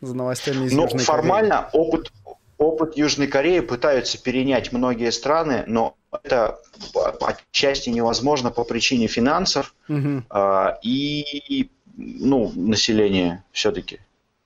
За 0.00 0.14
новостями 0.14 0.64
из 0.64 0.72
ну, 0.72 0.84
Южной 0.84 1.04
формально 1.04 1.68
Кореи. 1.70 1.86
опыт, 1.86 2.12
опыт 2.56 2.96
Южной 2.96 3.26
Кореи 3.26 3.60
пытаются 3.60 4.22
перенять 4.22 4.72
многие 4.72 5.12
страны, 5.12 5.64
но 5.66 5.96
это 6.22 6.60
отчасти 7.20 7.90
невозможно 7.90 8.50
по 8.50 8.64
причине 8.64 9.06
финансов 9.06 9.74
угу. 9.86 10.22
э, 10.30 10.68
и 10.82 11.70
ну, 11.94 12.50
населения 12.54 13.44
все-таки. 13.52 14.00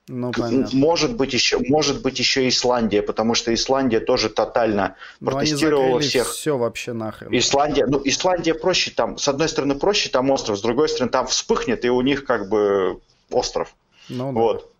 Ну, 0.09 0.31
Может 0.71 1.17
быть 1.17 1.33
еще, 1.33 1.59
может 1.59 2.01
быть 2.01 2.17
еще 2.17 2.47
Исландия, 2.47 3.01
потому 3.01 3.35
что 3.35 3.53
Исландия 3.53 3.99
тоже 3.99 4.29
тотально 4.29 4.95
Но 5.19 5.31
ну, 5.31 5.37
протестировала 5.37 5.99
всех. 5.99 6.31
Все 6.31 6.57
вообще 6.57 6.93
нахрен. 6.93 7.37
Исландия, 7.37 7.85
ну 7.87 8.01
Исландия 8.05 8.53
проще 8.53 8.91
там, 8.91 9.17
с 9.17 9.27
одной 9.27 9.49
стороны 9.49 9.75
проще 9.75 10.09
там 10.09 10.31
остров, 10.31 10.57
с 10.59 10.61
другой 10.61 10.87
стороны 10.87 11.11
там 11.11 11.27
вспыхнет 11.27 11.83
и 11.83 11.89
у 11.89 11.99
них 12.01 12.23
как 12.23 12.47
бы 12.47 13.01
остров. 13.31 13.75
Ну, 14.07 14.31
да. 14.31 14.39
Вот. 14.39 14.71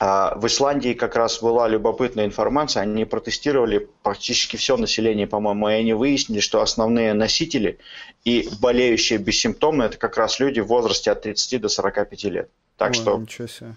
а, 0.00 0.34
в 0.36 0.46
Исландии 0.46 0.92
как 0.92 1.16
раз 1.16 1.40
была 1.40 1.66
любопытная 1.66 2.26
информация. 2.26 2.82
Они 2.82 3.06
протестировали 3.06 3.88
практически 4.02 4.56
все 4.56 4.76
население, 4.76 5.26
по-моему, 5.26 5.70
и 5.70 5.72
они 5.72 5.94
выяснили, 5.94 6.40
что 6.40 6.60
основные 6.60 7.14
носители 7.14 7.78
и 8.24 8.46
болеющие 8.60 9.18
бессимптомно 9.18 9.84
это 9.84 9.96
как 9.96 10.18
раз 10.18 10.40
люди 10.40 10.60
в 10.60 10.66
возрасте 10.66 11.10
от 11.10 11.22
30 11.22 11.62
до 11.62 11.70
45 11.70 12.24
лет. 12.24 12.50
Так 12.76 12.90
Ой, 12.90 12.94
что... 12.94 13.16
Ничего 13.16 13.48
себе. 13.48 13.74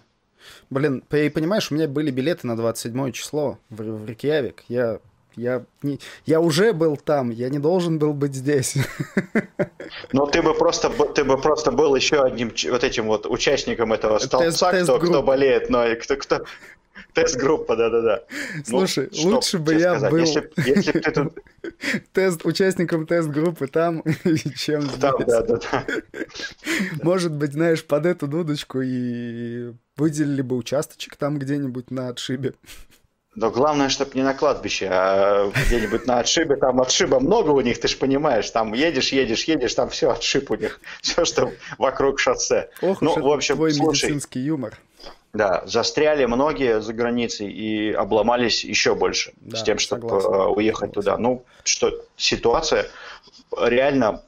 Блин, 0.69 1.03
понимаешь, 1.09 1.71
у 1.71 1.75
меня 1.75 1.87
были 1.87 2.11
билеты 2.11 2.47
на 2.47 2.55
27 2.55 3.11
число 3.11 3.57
в, 3.69 3.81
в 3.81 4.05
Рикьявик. 4.05 4.63
Я 4.67 4.99
я, 5.35 5.63
не, 5.81 5.99
я 6.25 6.41
уже 6.41 6.73
был 6.73 6.97
там, 6.97 7.29
я 7.29 7.49
не 7.49 7.59
должен 7.59 7.99
был 7.99 8.13
быть 8.13 8.35
здесь. 8.35 8.75
Но 10.11 10.25
ты 10.25 10.41
бы 10.41 10.53
просто, 10.53 10.89
ты 10.89 11.23
бы 11.23 11.37
просто 11.37 11.71
был 11.71 11.95
еще 11.95 12.21
одним 12.21 12.51
вот 12.69 12.83
этим 12.83 13.07
вот 13.07 13.25
участником 13.25 13.93
этого 13.93 14.19
столбца, 14.19 14.71
кто, 14.83 14.99
кто 14.99 15.23
болеет, 15.23 15.69
но 15.69 15.85
и 15.87 15.95
кто, 15.95 16.17
кто, 16.17 16.45
Тест-группа, 17.13 17.75
да-да-да. 17.75 18.23
Ну, 18.55 18.63
Слушай, 18.63 19.09
ну, 19.11 19.29
лучше 19.29 19.59
бы 19.59 19.73
я 19.73 19.99
сказать? 19.99 20.11
был 20.11 20.19
если, 20.19 20.51
если 20.57 20.91
ты 20.99 21.11
тут... 21.11 21.39
тест, 22.13 22.45
участником 22.45 23.05
тест-группы 23.05 23.67
там, 23.67 24.03
чем 24.55 24.81
здесь. 24.81 24.99
Там, 24.99 25.23
да-да-да. 25.25 25.85
Может 27.03 27.33
быть, 27.33 27.53
знаешь, 27.53 27.83
под 27.83 28.05
эту 28.05 28.27
дудочку 28.27 28.81
и 28.81 29.73
выделили 29.97 30.41
бы 30.41 30.55
участочек 30.55 31.17
там 31.17 31.37
где-нибудь 31.37 31.91
на 31.91 32.09
отшибе. 32.09 32.53
Но 33.33 33.49
главное, 33.49 33.87
чтобы 33.87 34.11
не 34.15 34.23
на 34.23 34.33
кладбище, 34.33 34.89
а 34.91 35.49
где-нибудь 35.67 36.05
на 36.05 36.19
отшибе. 36.19 36.57
Там 36.57 36.81
отшиба 36.81 37.21
много 37.21 37.51
у 37.51 37.61
них, 37.61 37.79
ты 37.79 37.87
же 37.87 37.95
понимаешь. 37.95 38.49
Там 38.49 38.73
едешь, 38.73 39.13
едешь, 39.13 39.45
едешь, 39.45 39.73
там 39.73 39.89
все 39.89 40.11
отшиб 40.11 40.51
у 40.51 40.55
них. 40.55 40.81
Все, 41.01 41.23
что 41.23 41.53
вокруг 41.77 42.19
шоссе. 42.19 42.69
Ох 42.81 43.01
ну, 43.01 43.21
в 43.21 43.31
общем, 43.31 43.55
твой 43.55 43.71
слушай, 43.71 44.05
медицинский 44.05 44.41
юмор. 44.41 44.77
Да, 45.33 45.63
застряли 45.65 46.25
многие 46.25 46.81
за 46.81 46.93
границей 46.93 47.49
и 47.49 47.91
обломались 47.91 48.65
еще 48.65 48.95
больше 48.95 49.31
да, 49.37 49.57
с 49.57 49.63
тем, 49.63 49.79
чтобы 49.79 50.09
согласен. 50.09 50.33
Э, 50.33 50.45
уехать 50.47 50.89
согласен. 50.89 50.93
туда. 50.93 51.17
Ну, 51.17 51.45
что 51.63 51.93
ситуация 52.17 52.87
реально 53.57 54.23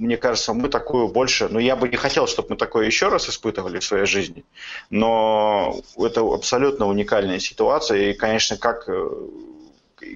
мне 0.00 0.16
кажется, 0.16 0.54
мы 0.54 0.70
такую 0.70 1.08
больше, 1.08 1.48
ну 1.50 1.58
я 1.58 1.76
бы 1.76 1.86
не 1.88 1.96
хотел, 1.96 2.26
чтобы 2.26 2.50
мы 2.50 2.56
такое 2.56 2.86
еще 2.86 3.08
раз 3.08 3.28
испытывали 3.28 3.80
в 3.80 3.84
своей 3.84 4.06
жизни, 4.06 4.44
но 4.88 5.78
это 5.98 6.22
абсолютно 6.22 6.86
уникальная 6.86 7.38
ситуация, 7.38 8.10
и, 8.10 8.14
конечно, 8.14 8.56
как 8.56 8.88
э, 8.88 9.10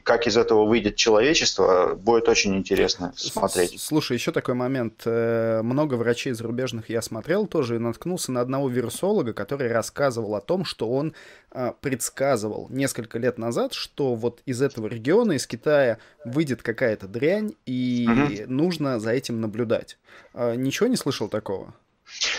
как 0.02 0.26
из 0.26 0.36
этого 0.36 0.64
выйдет 0.64 0.96
человечество, 0.96 1.94
будет 1.94 2.28
очень 2.28 2.56
интересно 2.56 3.12
смотреть. 3.16 3.80
Слушай, 3.80 4.14
еще 4.14 4.32
такой 4.32 4.54
момент. 4.54 5.02
Э, 5.04 5.62
много 5.62 5.94
врачей 5.94 6.32
зарубежных 6.32 6.88
я 6.88 7.02
смотрел 7.02 7.46
тоже 7.46 7.76
и 7.76 7.78
наткнулся 7.78 8.32
на 8.32 8.40
одного 8.40 8.68
вирусолога, 8.68 9.32
который 9.32 9.70
рассказывал 9.70 10.34
о 10.34 10.40
том, 10.40 10.64
что 10.64 10.88
он 10.88 11.14
э, 11.52 11.72
предсказывал 11.80 12.68
несколько 12.70 13.18
лет 13.18 13.38
назад, 13.38 13.74
что 13.74 14.14
вот 14.14 14.40
из 14.46 14.62
этого 14.62 14.86
региона, 14.86 15.32
из 15.32 15.46
Китая, 15.46 15.98
выйдет 16.24 16.62
какая-то 16.62 17.06
дрянь, 17.06 17.54
и 17.66 18.06
угу. 18.08 18.52
нужно 18.52 18.98
за 19.00 19.10
этим 19.10 19.40
наблюдать. 19.40 19.98
Э, 20.32 20.54
ничего 20.54 20.88
не 20.88 20.96
слышал 20.96 21.28
такого? 21.28 21.74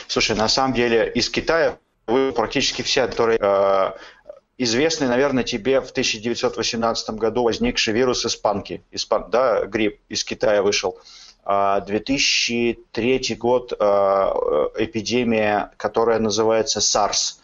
Слушай, 0.08 0.36
на 0.36 0.48
самом 0.48 0.74
деле 0.74 1.12
из 1.14 1.30
Китая 1.30 1.78
практически 2.06 2.84
все, 2.84 3.08
которые 3.08 3.40
известный, 4.58 5.08
наверное, 5.08 5.44
тебе 5.44 5.82
в 5.82 5.92
1918 5.92 7.10
году 7.12 7.44
возникший 7.44 7.94
вирус 7.94 8.26
испанки, 8.26 8.84
испан, 8.92 9.30
да, 9.30 9.66
грипп 9.66 10.00
из 10.10 10.24
Китая 10.24 10.62
вышел. 10.62 10.98
2003 11.46 12.86
а, 13.30 13.36
год 13.36 13.74
а, 13.80 14.72
эпидемия, 14.78 15.72
которая 15.78 16.20
называется 16.20 16.80
SARS. 16.80 17.36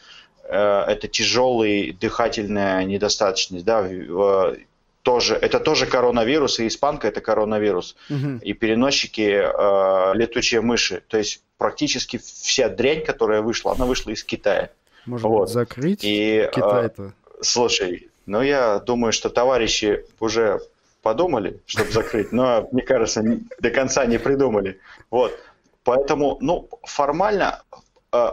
Э, 0.52 0.84
это 0.88 1.08
тяжелый 1.08 1.94
дыхательная 1.94 2.84
недостаточность, 2.84 3.64
да, 3.64 3.88
тоже, 5.04 5.36
это 5.36 5.60
тоже 5.60 5.86
коронавирус, 5.88 6.60
и 6.60 6.68
испанка 6.68 7.08
это 7.08 7.22
коронавирус. 7.22 7.96
Угу. 8.10 8.40
И 8.42 8.54
переносчики 8.54 9.42
э, 9.42 10.14
летучие 10.16 10.62
мыши. 10.62 11.04
То 11.08 11.18
есть 11.18 11.42
практически 11.58 12.18
вся 12.18 12.70
дрянь, 12.70 13.04
которая 13.04 13.42
вышла, 13.42 13.72
она 13.72 13.86
вышла 13.86 14.12
из 14.12 14.24
Китая. 14.24 14.70
Может 15.06 15.28
вот. 15.28 15.50
закрыть 15.50 16.04
и, 16.04 16.50
Китай-то? 16.54 17.04
Э, 17.04 17.30
слушай, 17.42 18.10
ну 18.26 18.42
я 18.42 18.80
думаю, 18.80 19.12
что 19.12 19.30
товарищи 19.30 20.06
уже 20.20 20.62
подумали, 21.02 21.60
чтобы 21.66 21.92
закрыть, 21.92 22.32
но, 22.32 22.68
мне 22.72 22.84
кажется, 22.84 23.24
до 23.60 23.72
конца 23.72 24.06
не 24.06 24.20
придумали. 24.20 24.80
Вот. 25.10 25.38
Поэтому, 25.84 26.38
ну, 26.42 26.70
формально 26.84 27.64
э, 28.12 28.30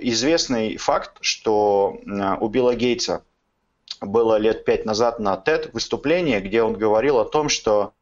известный 0.00 0.76
факт, 0.76 1.18
что 1.20 2.00
у 2.40 2.48
Билла 2.48 2.74
Гейтса 2.74 3.22
было 4.00 4.36
лет 4.36 4.64
пять 4.64 4.84
назад 4.84 5.20
на 5.20 5.34
TED 5.34 5.70
выступление, 5.72 6.40
где 6.40 6.62
он 6.62 6.74
говорил 6.74 7.18
о 7.18 7.24
том, 7.24 7.48
что 7.48 7.92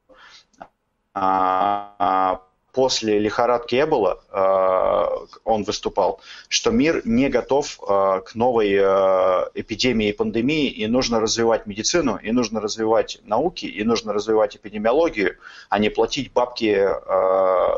а, 1.12 2.42
после 2.72 3.18
лихорадки 3.18 3.80
Эбола 3.80 4.20
э, 4.30 5.36
он 5.44 5.64
выступал, 5.64 6.20
что 6.48 6.70
мир 6.70 7.02
не 7.04 7.28
готов 7.28 7.78
э, 7.80 8.20
к 8.24 8.34
новой 8.34 8.72
э, 8.72 9.50
эпидемии 9.54 10.10
и 10.10 10.12
пандемии, 10.12 10.68
и 10.68 10.86
нужно 10.86 11.20
развивать 11.20 11.66
медицину, 11.66 12.16
и 12.16 12.30
нужно 12.30 12.60
развивать 12.60 13.20
науки, 13.24 13.66
и 13.66 13.84
нужно 13.84 14.12
развивать 14.12 14.56
эпидемиологию, 14.56 15.36
а 15.68 15.78
не 15.78 15.88
платить 15.88 16.32
бабки 16.32 16.88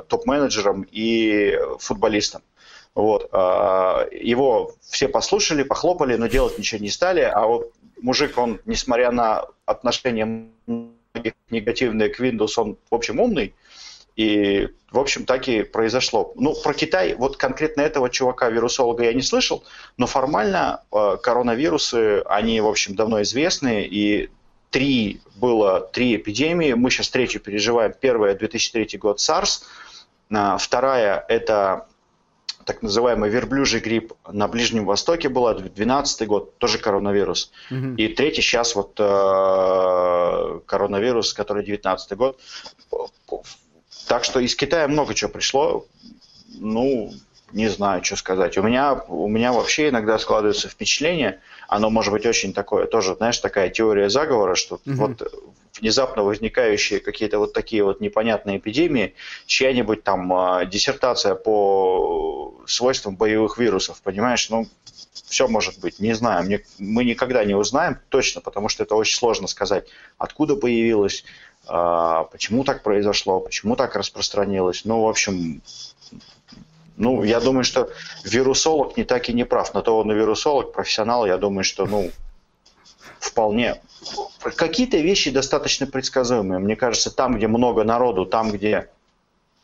топ-менеджерам 0.09 0.87
и 0.91 1.59
футболистам. 1.79 2.43
Вот. 2.95 3.33
Его 3.33 4.73
все 4.81 5.09
послушали, 5.09 5.63
похлопали, 5.63 6.17
но 6.17 6.27
делать 6.27 6.59
ничего 6.59 6.81
не 6.81 6.91
стали, 6.91 7.21
а 7.21 7.47
вот 7.47 7.73
мужик, 8.03 8.37
он, 8.37 8.61
несмотря 8.67 9.13
на 9.13 9.47
отношения 9.65 10.49
негативные 11.51 12.09
к 12.09 12.21
Windows, 12.21 12.53
он, 12.57 12.77
в 12.91 12.95
общем, 12.95 13.21
умный, 13.21 13.55
и, 14.21 14.69
в 14.91 14.99
общем, 14.99 15.25
так 15.25 15.49
и 15.49 15.63
произошло. 15.63 16.35
Ну, 16.37 16.55
про 16.55 16.75
Китай, 16.75 17.15
вот 17.15 17.39
конкретно 17.39 17.81
этого 17.81 18.11
чувака-вирусолога 18.11 19.05
я 19.05 19.15
не 19.15 19.23
слышал, 19.23 19.65
но 19.97 20.07
формально 20.07 20.83
э, 20.93 21.17
коронавирусы, 21.23 22.21
они, 22.27 22.61
в 22.61 22.67
общем, 22.67 22.95
давно 22.95 23.23
известны, 23.23 23.83
и 23.83 24.29
три 24.69 25.23
было, 25.37 25.81
три 25.81 26.17
эпидемии, 26.17 26.75
мы 26.75 26.91
сейчас 26.91 27.09
третью 27.09 27.41
переживаем. 27.41 27.95
Первая, 27.99 28.35
2003 28.35 28.99
год, 28.99 29.21
SARS, 29.21 29.63
э, 30.29 30.57
вторая, 30.59 31.25
это 31.27 31.87
так 32.67 32.83
называемый 32.83 33.31
верблюжий 33.31 33.81
грипп 33.81 34.13
на 34.31 34.49
Ближнем 34.49 34.85
Востоке 34.85 35.31
была, 35.31 35.55
2012 35.55 36.29
год, 36.29 36.59
тоже 36.59 36.77
коронавирус. 36.77 37.53
Угу. 37.71 37.95
И 37.97 38.09
третий 38.09 38.43
сейчас 38.43 38.75
вот 38.75 39.01
э, 39.01 40.61
коронавирус, 40.67 41.33
который 41.33 41.65
2019 41.65 42.19
год. 42.19 42.39
Так 44.11 44.25
что 44.25 44.41
из 44.41 44.57
Китая 44.57 44.89
много 44.89 45.15
чего 45.15 45.31
пришло. 45.31 45.87
Ну, 46.59 47.13
не 47.53 47.69
знаю, 47.69 48.03
что 48.03 48.17
сказать. 48.17 48.59
У 48.59 48.63
меня, 48.65 48.95
у 49.07 49.29
меня 49.29 49.53
вообще 49.53 49.91
иногда 49.91 50.19
складывается 50.19 50.69
впечатление, 50.69 51.39
оно 51.69 51.91
может 51.91 52.13
быть 52.13 52.27
очень 52.27 52.53
такое, 52.53 52.87
тоже, 52.87 53.15
знаешь, 53.15 53.39
такая 53.39 53.71
теория 53.71 54.11
заговора, 54.11 54.57
что 54.57 54.81
угу. 54.85 54.95
вот 54.97 55.33
внезапно 55.79 56.25
возникающие 56.25 56.99
какие-то 56.99 57.39
вот 57.39 57.53
такие 57.53 57.85
вот 57.85 58.01
непонятные 58.01 58.59
эпидемии, 58.59 59.15
чья-нибудь 59.47 60.03
там 60.03 60.33
э, 60.33 60.67
диссертация 60.67 61.37
по 61.37 62.61
свойствам 62.67 63.15
боевых 63.15 63.59
вирусов, 63.59 64.03
понимаешь, 64.03 64.51
ну, 64.51 64.67
все 65.13 65.47
может 65.47 65.79
быть, 65.79 66.01
не 66.01 66.15
знаю, 66.15 66.45
мне, 66.45 66.65
мы 66.79 67.05
никогда 67.05 67.45
не 67.45 67.55
узнаем 67.55 67.99
точно, 68.09 68.41
потому 68.41 68.69
что 68.69 68.83
это 68.83 68.97
очень 68.97 69.17
сложно 69.17 69.47
сказать, 69.47 69.87
откуда 70.19 70.57
появилось, 70.57 71.25
почему 71.67 72.65
так 72.65 72.83
произошло, 72.83 73.41
почему 73.41 73.77
так 73.77 73.95
распространилось. 73.97 74.85
Ну, 74.85 75.03
в 75.03 75.09
общем, 75.09 75.63
ну, 77.01 77.23
я 77.25 77.41
думаю, 77.41 77.65
что 77.65 77.89
вирусолог 78.25 78.97
не 78.97 79.05
так 79.05 79.29
и 79.29 79.33
не 79.33 79.45
прав. 79.45 79.73
На 79.73 79.81
то 79.81 79.99
он 79.99 80.13
и 80.13 80.15
вирусолог, 80.15 80.73
профессионал, 80.73 81.27
я 81.27 81.39
думаю, 81.39 81.65
что, 81.65 81.87
ну, 81.87 82.11
вполне. 83.19 83.81
Какие-то 84.57 84.99
вещи 84.99 85.31
достаточно 85.31 85.87
предсказуемые. 85.87 86.59
Мне 86.59 86.77
кажется, 86.77 87.11
там, 87.11 87.37
где 87.37 87.47
много 87.47 87.85
народу, 87.85 88.27
там, 88.27 88.51
где 88.51 88.89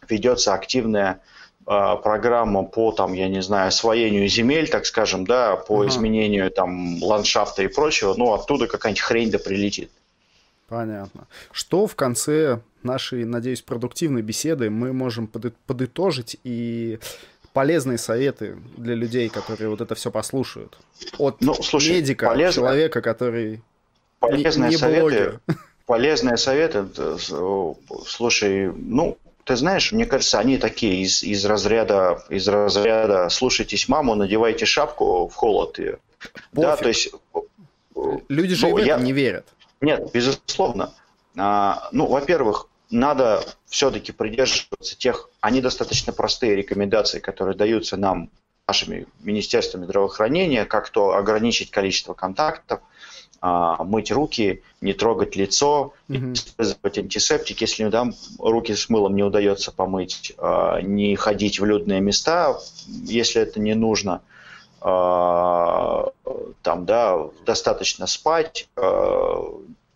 ведется 0.08 0.54
активная 0.54 1.20
э, 1.66 1.96
программа 2.02 2.62
по, 2.62 2.92
там, 2.92 3.12
я 3.12 3.28
не 3.28 3.42
знаю, 3.42 3.68
освоению 3.68 4.28
земель, 4.28 4.70
так 4.70 4.86
скажем, 4.86 5.26
да, 5.26 5.56
по 5.56 5.84
uh 5.84 5.88
изменению 5.88 6.50
там 6.50 7.02
ландшафта 7.02 7.62
и 7.62 7.68
прочего, 7.68 8.14
ну, 8.16 8.32
оттуда 8.32 8.66
какая-нибудь 8.66 9.02
хрень 9.02 9.30
да 9.30 9.38
прилетит. 9.38 9.90
Понятно. 10.68 11.26
Что 11.52 11.86
в 11.86 11.94
конце 11.94 12.60
нашей, 12.82 13.24
надеюсь, 13.24 13.62
продуктивной 13.62 14.22
беседы 14.22 14.70
мы 14.70 14.92
можем 14.92 15.28
подытожить 15.28 16.38
и 16.44 16.98
полезные 17.52 17.98
советы 17.98 18.58
для 18.76 18.94
людей, 18.94 19.28
которые 19.28 19.70
вот 19.70 19.80
это 19.80 19.94
все 19.94 20.10
послушают? 20.10 20.76
От 21.18 21.40
ну, 21.40 21.54
слушай, 21.54 21.94
медика, 21.96 22.26
полезно... 22.26 22.62
человека, 22.62 23.00
который 23.00 23.62
полезные 24.18 24.68
не, 24.68 24.74
не 24.74 24.78
советы, 24.78 25.00
блогер. 25.00 25.40
Полезные 25.86 26.36
советы, 26.36 26.84
слушай, 28.06 28.72
ну, 28.72 29.16
ты 29.44 29.54
знаешь, 29.54 29.92
мне 29.92 30.04
кажется, 30.04 30.40
они 30.40 30.58
такие 30.58 31.02
из, 31.02 31.22
из 31.22 31.44
разряда 31.44 32.24
из 32.28 32.48
разряда 32.48 33.28
слушайтесь 33.28 33.88
маму, 33.88 34.16
надевайте 34.16 34.66
шапку 34.66 35.28
в 35.28 35.34
холод 35.34 35.78
и 35.78 35.94
Да, 36.52 36.76
то 36.76 36.88
есть... 36.88 37.12
Люди 38.28 38.54
же 38.54 38.66
ну, 38.66 38.74
в 38.74 38.76
это 38.78 38.86
я... 38.86 38.98
не 38.98 39.12
верят. 39.12 39.46
Нет, 39.80 40.10
безусловно. 40.12 40.92
А, 41.36 41.88
ну, 41.92 42.06
во-первых, 42.06 42.68
надо 42.90 43.44
все-таки 43.66 44.12
придерживаться 44.12 44.96
тех, 44.96 45.28
они 45.40 45.60
достаточно 45.60 46.12
простые 46.12 46.56
рекомендации, 46.56 47.18
которые 47.18 47.56
даются 47.56 47.96
нам 47.96 48.30
нашими 48.66 49.06
министерствами 49.20 49.84
здравоохранения, 49.84 50.64
как 50.64 50.88
то 50.90 51.14
ограничить 51.14 51.70
количество 51.70 52.14
контактов, 52.14 52.80
а, 53.40 53.84
мыть 53.84 54.10
руки, 54.10 54.62
не 54.80 54.92
трогать 54.92 55.36
лицо, 55.36 55.94
mm-hmm. 56.08 56.32
использовать 56.32 56.98
антисептик, 56.98 57.60
если 57.60 57.88
там 57.90 58.14
руки 58.38 58.74
с 58.74 58.88
мылом 58.88 59.14
не 59.14 59.22
удается 59.22 59.72
помыть, 59.72 60.32
а, 60.38 60.80
не 60.80 61.14
ходить 61.16 61.60
в 61.60 61.64
людные 61.64 62.00
места, 62.00 62.58
если 62.86 63.42
это 63.42 63.60
не 63.60 63.74
нужно, 63.74 64.14
а, 64.14 64.35
там, 64.86 66.86
да, 66.86 67.28
достаточно 67.44 68.06
спать, 68.06 68.68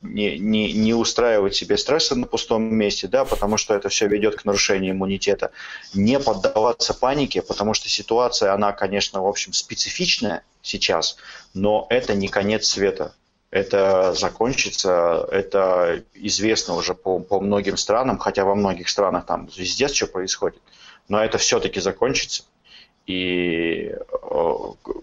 не, 0.03 0.38
не, 0.38 0.72
не 0.72 0.94
устраивать 0.94 1.55
себе 1.55 1.76
стресса 1.76 2.16
на 2.16 2.26
пустом 2.26 2.74
месте, 2.74 3.07
да, 3.07 3.24
потому 3.24 3.57
что 3.57 3.74
это 3.74 3.88
все 3.88 4.09
ведет 4.09 4.37
к 4.37 4.44
нарушению 4.44 4.92
иммунитета. 4.92 5.53
Не 5.94 6.18
поддаваться 6.18 6.92
панике, 6.92 7.42
потому 7.42 7.74
что 7.74 7.88
ситуация, 7.88 8.53
она, 8.53 8.72
конечно, 8.72 9.22
в 9.22 9.26
общем, 9.26 9.53
специфичная 9.53 10.42
сейчас, 10.62 11.16
но 11.55 11.87
это 11.90 12.14
не 12.14 12.29
конец 12.29 12.66
света. 12.66 13.14
Это 13.53 14.14
закончится, 14.14 15.29
это 15.31 16.03
известно 16.14 16.74
уже 16.74 16.94
по, 16.94 17.20
по 17.20 17.40
многим 17.40 17.76
странам, 17.76 18.18
хотя 18.18 18.44
во 18.44 18.55
многих 18.55 18.88
странах 18.88 19.26
там 19.26 19.48
везде 19.57 19.88
что 19.88 20.07
происходит, 20.07 20.61
но 21.09 21.22
это 21.22 21.38
все-таки 21.38 21.81
закончится 21.81 22.44
и, 23.06 23.92
э, 23.92 24.54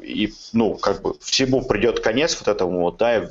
и 0.02 0.34
ну, 0.54 0.76
как 0.76 1.02
бы 1.02 1.16
всему 1.20 1.62
придет 1.64 2.00
конец 2.00 2.38
вот 2.40 2.48
этому 2.48 2.82
вот, 2.82 2.98
да, 2.98 3.16
э, 3.16 3.30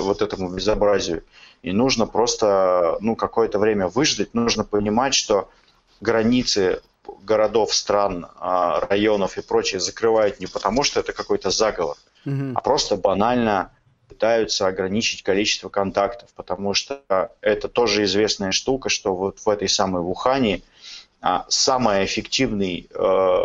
вот 0.00 0.22
этому 0.22 0.50
безобразию. 0.50 1.22
И 1.62 1.72
нужно 1.72 2.06
просто, 2.06 2.96
ну, 3.00 3.16
какое-то 3.16 3.58
время 3.58 3.88
выждать, 3.88 4.34
нужно 4.34 4.64
понимать, 4.64 5.14
что 5.14 5.48
границы 6.00 6.80
городов, 7.22 7.74
стран, 7.74 8.26
а, 8.36 8.80
районов 8.80 9.38
и 9.38 9.42
прочее 9.42 9.80
закрывают 9.80 10.40
не 10.40 10.46
потому, 10.46 10.82
что 10.82 11.00
это 11.00 11.12
какой-то 11.12 11.50
заговор, 11.50 11.96
mm-hmm. 12.24 12.52
а 12.54 12.60
просто 12.60 12.96
банально 12.96 13.72
пытаются 14.08 14.66
ограничить 14.66 15.22
количество 15.22 15.68
контактов, 15.68 16.30
потому 16.34 16.74
что 16.74 17.02
это 17.40 17.68
тоже 17.68 18.04
известная 18.04 18.52
штука, 18.52 18.88
что 18.88 19.14
вот 19.14 19.40
в 19.40 19.48
этой 19.48 19.68
самой 19.68 20.02
Вухане 20.02 20.62
а, 21.20 21.44
самый 21.48 22.04
эффективный 22.04 22.88
э, 22.92 23.38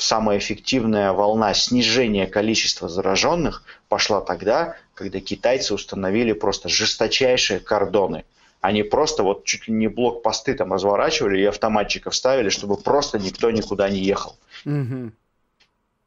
самая 0.00 0.38
эффективная 0.38 1.12
волна 1.12 1.54
снижения 1.54 2.26
количества 2.26 2.88
зараженных 2.88 3.62
пошла 3.88 4.20
тогда, 4.20 4.76
когда 4.94 5.20
китайцы 5.20 5.74
установили 5.74 6.32
просто 6.32 6.68
жесточайшие 6.68 7.60
кордоны. 7.60 8.24
Они 8.60 8.82
просто 8.82 9.22
вот 9.22 9.44
чуть 9.44 9.68
ли 9.68 9.74
не 9.74 9.88
блокпосты 9.88 10.54
там 10.54 10.72
разворачивали 10.72 11.40
и 11.40 11.44
автоматчиков 11.44 12.14
ставили, 12.14 12.50
чтобы 12.50 12.76
просто 12.76 13.18
никто 13.18 13.50
никуда 13.50 13.88
не 13.88 14.00
ехал. 14.00 14.38
Mm-hmm. 14.64 15.12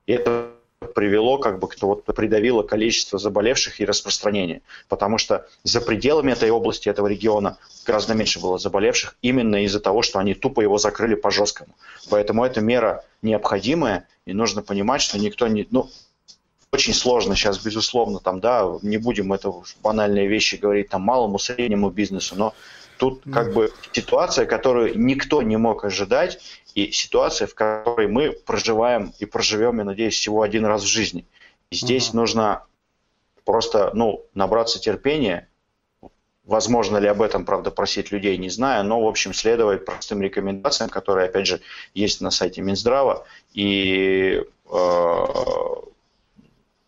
И 0.06 0.12
это 0.14 0.52
привело, 0.84 1.38
как 1.38 1.60
бы, 1.60 1.68
кто 1.68 1.88
вот 1.88 2.06
придавило 2.06 2.64
количество 2.64 3.18
заболевших 3.20 3.80
и 3.80 3.86
распространение. 3.86 4.62
Потому 4.88 5.18
что 5.18 5.48
за 5.64 5.82
пределами 5.82 6.32
этой 6.32 6.50
области, 6.50 6.90
этого 6.90 7.08
региона 7.08 7.58
гораздо 7.86 8.14
меньше 8.14 8.40
было 8.40 8.58
заболевших 8.58 9.16
именно 9.22 9.64
из-за 9.64 9.80
того, 9.80 10.02
что 10.02 10.20
они 10.20 10.34
тупо 10.34 10.62
его 10.62 10.78
закрыли 10.78 11.16
по-жесткому. 11.16 11.76
Поэтому 12.10 12.46
эта 12.46 12.62
мера 12.62 13.04
необходимая, 13.22 14.08
и 14.26 14.34
нужно 14.34 14.62
понимать, 14.62 15.02
что 15.02 15.18
никто 15.18 15.48
не... 15.48 15.68
Ну, 15.72 15.90
очень 16.72 16.94
сложно 16.94 17.36
сейчас, 17.36 17.60
безусловно, 17.60 18.20
там, 18.20 18.40
да, 18.40 18.68
не 18.82 18.98
будем 18.98 19.32
это 19.32 19.54
банальные 19.84 20.28
вещи 20.28 20.56
говорить 20.56 20.90
там 20.90 21.04
малому, 21.04 21.38
среднему 21.38 21.92
бизнесу, 21.92 22.36
но 22.36 22.56
тут 23.04 23.24
как 23.34 23.54
бы 23.54 23.70
ситуация, 23.92 24.46
которую 24.46 24.98
никто 24.98 25.42
не 25.42 25.58
мог 25.58 25.84
ожидать, 25.84 26.40
и 26.74 26.92
ситуация, 26.92 27.48
в 27.48 27.54
которой 27.54 28.08
мы 28.08 28.32
проживаем 28.32 29.14
и 29.20 29.26
проживем, 29.26 29.80
я 29.80 29.84
надеюсь, 29.84 30.16
всего 30.16 30.42
один 30.42 30.66
раз 30.66 30.84
в 30.84 30.88
жизни. 30.88 31.26
И 31.70 31.76
здесь 31.76 32.10
uh-huh. 32.10 32.16
нужно 32.16 32.64
просто, 33.44 33.92
ну, 33.94 34.26
набраться 34.34 34.80
терпения, 34.80 35.50
Возможно 36.46 36.98
ли 36.98 37.08
об 37.08 37.22
этом, 37.22 37.46
правда, 37.46 37.72
просить 37.72 38.12
людей, 38.12 38.36
не 38.38 38.50
знаю, 38.50 38.84
но, 38.84 39.02
в 39.02 39.08
общем, 39.08 39.34
следовать 39.34 39.86
простым 39.86 40.22
рекомендациям, 40.22 40.90
которые, 40.90 41.30
опять 41.30 41.48
же, 41.48 41.62
есть 41.94 42.20
на 42.20 42.32
сайте 42.32 42.62
Минздрава. 42.62 43.26
И, 43.54 44.44
э, 44.70 45.26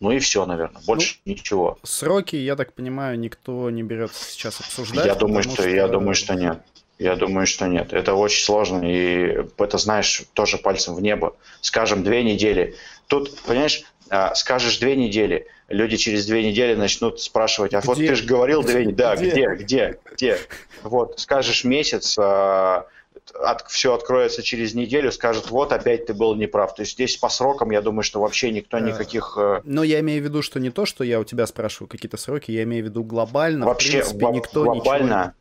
ну 0.00 0.10
и 0.10 0.18
все, 0.18 0.44
наверное, 0.44 0.82
больше 0.86 1.16
ну, 1.24 1.32
ничего. 1.32 1.78
Сроки, 1.82 2.36
я 2.36 2.56
так 2.56 2.74
понимаю, 2.74 3.18
никто 3.18 3.70
не 3.70 3.82
берется 3.82 4.24
сейчас 4.30 4.60
обсуждать. 4.60 5.06
Я 5.06 5.14
думаю, 5.14 5.42
что, 5.42 5.54
что, 5.54 5.68
я 5.68 5.88
думаю, 5.88 6.14
что 6.14 6.34
нет. 6.34 6.60
Я 6.98 7.14
думаю, 7.16 7.46
что 7.46 7.66
нет. 7.66 7.92
Это 7.92 8.14
очень 8.14 8.42
сложно, 8.42 8.82
и 8.82 9.44
это, 9.58 9.78
знаешь, 9.78 10.24
тоже 10.32 10.56
пальцем 10.56 10.94
в 10.94 11.00
небо. 11.02 11.36
Скажем, 11.60 12.02
две 12.02 12.22
недели. 12.22 12.74
Тут, 13.06 13.38
понимаешь, 13.42 13.84
а, 14.08 14.34
скажешь 14.34 14.78
две 14.78 14.96
недели, 14.96 15.46
люди 15.68 15.96
через 15.96 16.26
две 16.26 16.48
недели 16.48 16.74
начнут 16.74 17.20
спрашивать, 17.20 17.74
а 17.74 17.80
где? 17.80 17.86
вот 17.88 17.98
ты 17.98 18.14
же 18.14 18.24
говорил 18.24 18.62
две 18.62 18.86
недели, 18.86 18.94
да, 18.94 19.16
где? 19.16 19.30
где, 19.30 19.54
где, 19.54 19.98
где? 20.12 20.38
Вот, 20.82 21.18
скажешь 21.18 21.64
месяц, 21.64 22.16
а, 22.18 22.86
от, 23.34 23.66
все 23.68 23.94
откроется 23.94 24.42
через 24.42 24.74
неделю, 24.74 25.12
скажут, 25.12 25.50
вот 25.50 25.72
опять 25.72 26.06
ты 26.06 26.14
был 26.14 26.34
неправ. 26.34 26.74
То 26.74 26.82
есть 26.82 26.92
здесь 26.92 27.16
по 27.16 27.28
срокам, 27.28 27.70
я 27.70 27.82
думаю, 27.82 28.02
что 28.02 28.20
вообще 28.20 28.50
никто 28.50 28.78
никаких... 28.78 29.36
Э, 29.38 29.60
Но 29.64 29.82
я 29.82 30.00
имею 30.00 30.22
в 30.22 30.24
виду, 30.24 30.42
что 30.42 30.60
не 30.60 30.70
то, 30.70 30.86
что 30.86 31.04
я 31.04 31.20
у 31.20 31.24
тебя 31.24 31.46
спрашиваю 31.46 31.88
какие-то 31.88 32.16
сроки, 32.16 32.50
я 32.50 32.62
имею 32.62 32.84
в 32.84 32.88
виду 32.88 33.04
глобально, 33.04 33.66
вообще, 33.66 34.02
в 34.02 34.10
принципе, 34.10 34.26
никто 34.26 34.64
глобально, 34.64 35.04
ничего... 35.04 35.32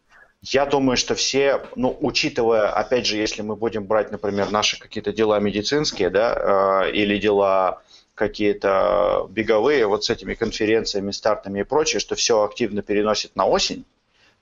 Я 0.41 0.65
думаю, 0.67 0.95
что 0.95 1.15
все, 1.15 1.61
ну, 1.75 1.97
учитывая, 2.01 2.69
опять 2.69 3.07
же, 3.07 3.17
если 3.17 3.41
мы 3.41 3.55
будем 3.55 3.85
брать, 3.85 4.11
например, 4.11 4.51
наши 4.51 4.79
какие-то 4.79 5.11
дела 5.11 5.39
медицинские, 5.39 6.11
да, 6.11 6.83
э, 6.85 6.91
или 6.91 7.17
дела 7.17 7.81
какие-то 8.13 9.27
беговые, 9.29 9.87
вот 9.87 10.05
с 10.05 10.09
этими 10.09 10.35
конференциями, 10.35 11.11
стартами 11.11 11.61
и 11.61 11.63
прочее, 11.63 11.99
что 11.99 12.15
все 12.15 12.43
активно 12.43 12.81
переносит 12.81 13.35
на 13.35 13.45
осень, 13.45 13.85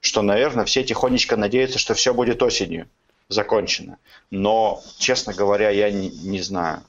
что, 0.01 0.21
наверное, 0.21 0.65
все 0.65 0.83
тихонечко 0.83 1.37
надеются, 1.37 1.79
что 1.79 1.93
все 1.93 2.13
будет 2.13 2.43
осенью 2.43 2.87
закончено. 3.33 3.97
Но, 4.31 4.81
честно 4.97 5.33
говоря, 5.33 5.69
я 5.69 5.91
не, 5.91 6.09
не 6.09 6.41
знаю. 6.41 6.83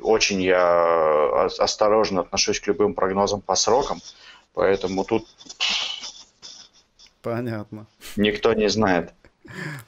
Очень 0.00 0.40
я 0.42 1.44
осторожно 1.58 2.22
отношусь 2.22 2.60
к 2.60 2.66
любым 2.66 2.94
прогнозам 2.94 3.40
по 3.40 3.54
срокам, 3.56 4.00
поэтому 4.54 5.04
тут 5.04 5.26
Понятно. 7.24 7.86
Никто 8.16 8.52
не 8.52 8.68
знает. 8.68 9.14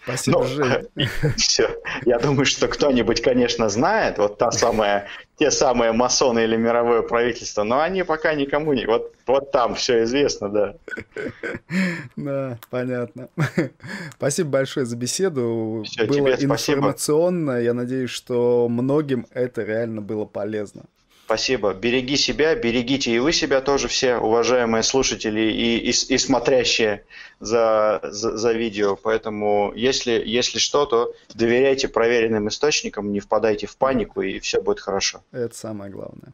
Спасибо, 0.02 0.38
ну, 0.38 0.46
Жень. 0.46 0.88
Все. 1.36 1.76
Я 2.06 2.18
думаю, 2.18 2.46
что 2.46 2.66
кто-нибудь, 2.66 3.20
конечно, 3.20 3.68
знает, 3.68 4.18
вот 4.18 4.38
та 4.38 4.50
самая, 4.52 5.06
те 5.38 5.50
самые 5.50 5.92
масоны 5.92 6.44
или 6.44 6.56
мировое 6.56 7.02
правительство, 7.02 7.62
но 7.62 7.80
они 7.80 8.02
пока 8.04 8.34
никому 8.34 8.72
не... 8.72 8.86
Вот, 8.86 9.12
вот 9.26 9.52
там 9.52 9.74
все 9.74 10.04
известно, 10.04 10.48
да. 10.48 10.74
Да, 12.16 12.58
понятно. 12.70 13.28
Спасибо 14.16 14.50
большое 14.50 14.86
за 14.86 14.96
беседу. 14.96 15.82
Все, 15.84 16.06
было 16.06 16.32
информационно. 16.32 17.52
Спасибо. 17.52 17.64
Я 17.64 17.74
надеюсь, 17.74 18.10
что 18.10 18.68
многим 18.70 19.26
это 19.32 19.62
реально 19.62 20.00
было 20.00 20.24
полезно. 20.24 20.84
Спасибо. 21.26 21.74
Береги 21.74 22.16
себя, 22.16 22.54
берегите 22.54 23.10
и 23.10 23.18
вы 23.18 23.32
себя 23.32 23.60
тоже 23.60 23.88
все, 23.88 24.16
уважаемые 24.16 24.84
слушатели 24.84 25.40
и, 25.40 25.78
и, 25.78 25.88
и 25.88 26.18
смотрящие 26.18 27.04
за, 27.40 27.98
за, 28.04 28.36
за 28.36 28.52
видео. 28.52 28.94
Поэтому, 28.94 29.72
если, 29.74 30.22
если 30.24 30.60
что, 30.60 30.86
то 30.86 31.12
доверяйте 31.34 31.88
проверенным 31.88 32.46
источникам, 32.46 33.12
не 33.12 33.18
впадайте 33.18 33.66
в 33.66 33.76
панику, 33.76 34.22
и 34.22 34.38
все 34.38 34.62
будет 34.62 34.78
хорошо. 34.78 35.20
Это 35.32 35.52
самое 35.52 35.90
главное. 35.90 36.32